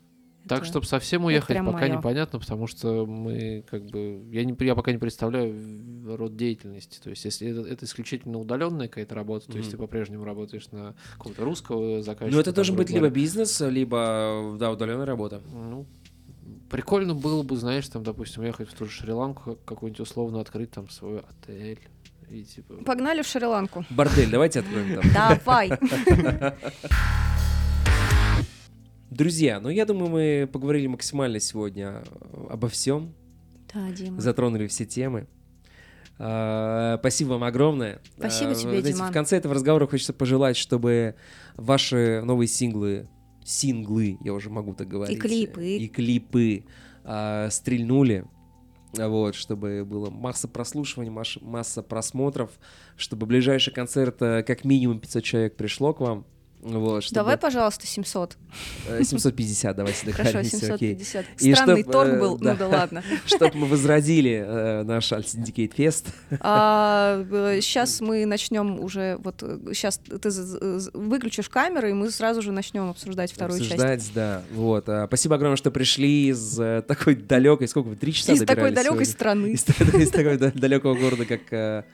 [0.49, 1.97] Так, Это- чтобы совсем уехать, пока моё.
[1.97, 7.01] непонятно, потому что мы как бы я не я пока не представляю род деятельности.
[7.03, 10.95] То есть, если это, это исключительно удаленная какая-то работа, то есть ты по-прежнему работаешь на
[11.15, 12.37] какого-то русского заказчика.
[12.37, 15.43] Ну это должен быть либо бизнес, либо, да, удаленная работа.
[15.53, 15.85] Ну,
[16.71, 20.71] прикольно было бы, знаешь, там, допустим, ехать в ту же Шри-Ланку, как- какую-нибудь условно открыть
[20.71, 21.81] там свой отель.
[22.31, 22.75] И типа.
[22.85, 23.85] Погнали в Шри-Ланку.
[23.91, 25.39] Бордель, давайте откроем там.
[25.45, 25.71] Давай.
[29.11, 32.03] Друзья, ну я думаю, мы поговорили максимально сегодня
[32.51, 33.15] обо всем,
[33.73, 34.21] Да, Дима.
[34.21, 35.27] затронули все темы.
[36.19, 38.01] А, Спасибо вам огромное.
[38.19, 39.11] Спасибо А, тебе, знаете, Диман.
[39.11, 41.15] В конце этого разговора хочется пожелать, чтобы
[41.57, 43.09] ваши новые синглы,
[43.47, 45.77] синглы, я уже могу так говорить, клипы.
[45.77, 46.65] и клипы
[47.05, 48.25] а, стрельнули.
[48.93, 52.51] Вот, чтобы было масса прослушиваний, масса просмотров,
[52.97, 56.25] чтобы ближайший концерт э, как минимум 500 человек пришло к вам.
[56.63, 58.37] Вот, чтобы, Давай, пожалуйста, 700.
[58.89, 60.99] э, 750, давайте Хорошо, договоримся, окей.
[60.99, 61.27] 750.
[61.41, 62.53] И Странный чтоб, торг э, был, да.
[62.53, 63.05] ну да ладно.
[63.27, 66.07] Чтобы мы возродили э, наш Alt Syndicate Fest.
[67.63, 69.43] сейчас мы начнем уже, вот
[69.73, 70.31] сейчас ты
[70.93, 73.73] выключишь камеру, и мы сразу же начнем обсуждать вторую часть.
[73.73, 74.43] обсуждать, да.
[74.53, 74.89] Вот.
[74.89, 78.71] а, Спасибо огромное, что пришли из э, такой далекой, сколько вы, три часа Из такой
[78.73, 79.05] далекой сегодня?
[79.13, 79.47] страны.
[79.49, 79.65] Из,
[80.03, 81.85] из такого да- далекого города, как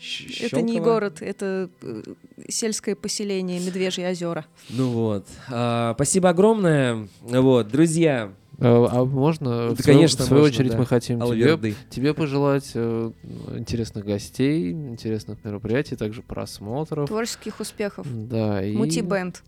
[0.00, 0.92] э, Щ- Это не Щелково?
[0.92, 2.02] город, это э,
[2.48, 4.46] сельское поселение Медвежьи озера.
[4.70, 5.26] Ну вот.
[5.50, 7.08] А, Спасибо огромное.
[7.22, 9.68] Вот, друзья, А, а можно?
[9.68, 10.78] Да, в свою, конечно, в свою можно, очередь да.
[10.78, 13.12] мы хотим тебе, тебе пожелать э,
[13.56, 17.08] интересных гостей, интересных мероприятий, также просмотров.
[17.08, 18.06] Творческих успехов.
[18.10, 18.76] Да, и...
[18.76, 19.42] Мути-бенд.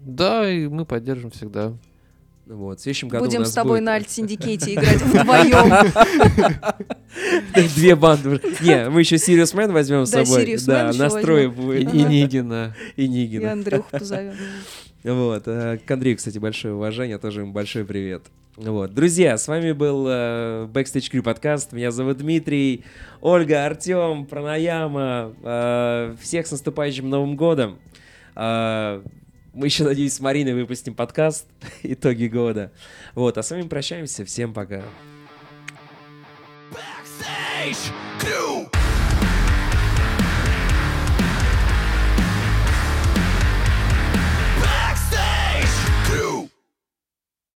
[0.00, 1.72] Да, и мы поддержим всегда.
[2.54, 5.92] Вот, в следующем году у Будем нас с тобой будет- на Альт-Синдикейте играть вдвоем.
[7.74, 8.40] Две банды.
[8.60, 10.56] Не, мы еще Сириус Мэн возьмем с собой.
[10.66, 11.94] Да, настрой И, будет.
[11.94, 12.74] и Нигина.
[12.96, 13.52] И И Нигина.
[13.52, 14.34] Андрюху позовем.
[15.04, 15.42] Вот.
[15.46, 18.22] э, К Андрею, кстати, большое уважение, тоже ему большой привет.
[18.56, 18.94] Вот.
[18.94, 21.72] Друзья, с вами был э, Backstage Crew подкаст.
[21.72, 22.84] Меня зовут Дмитрий,
[23.20, 25.32] Ольга, Артем, Пранаяма.
[25.42, 27.78] Э, Всех с наступающим Новым годом.
[28.36, 29.02] Э,
[29.52, 31.46] Мы еще, надеюсь, с Мариной выпустим подкаст
[31.82, 32.72] «Итоги года».
[33.14, 34.24] Вот, а с вами прощаемся.
[34.24, 34.82] Всем пока.
[36.70, 37.92] Backstage!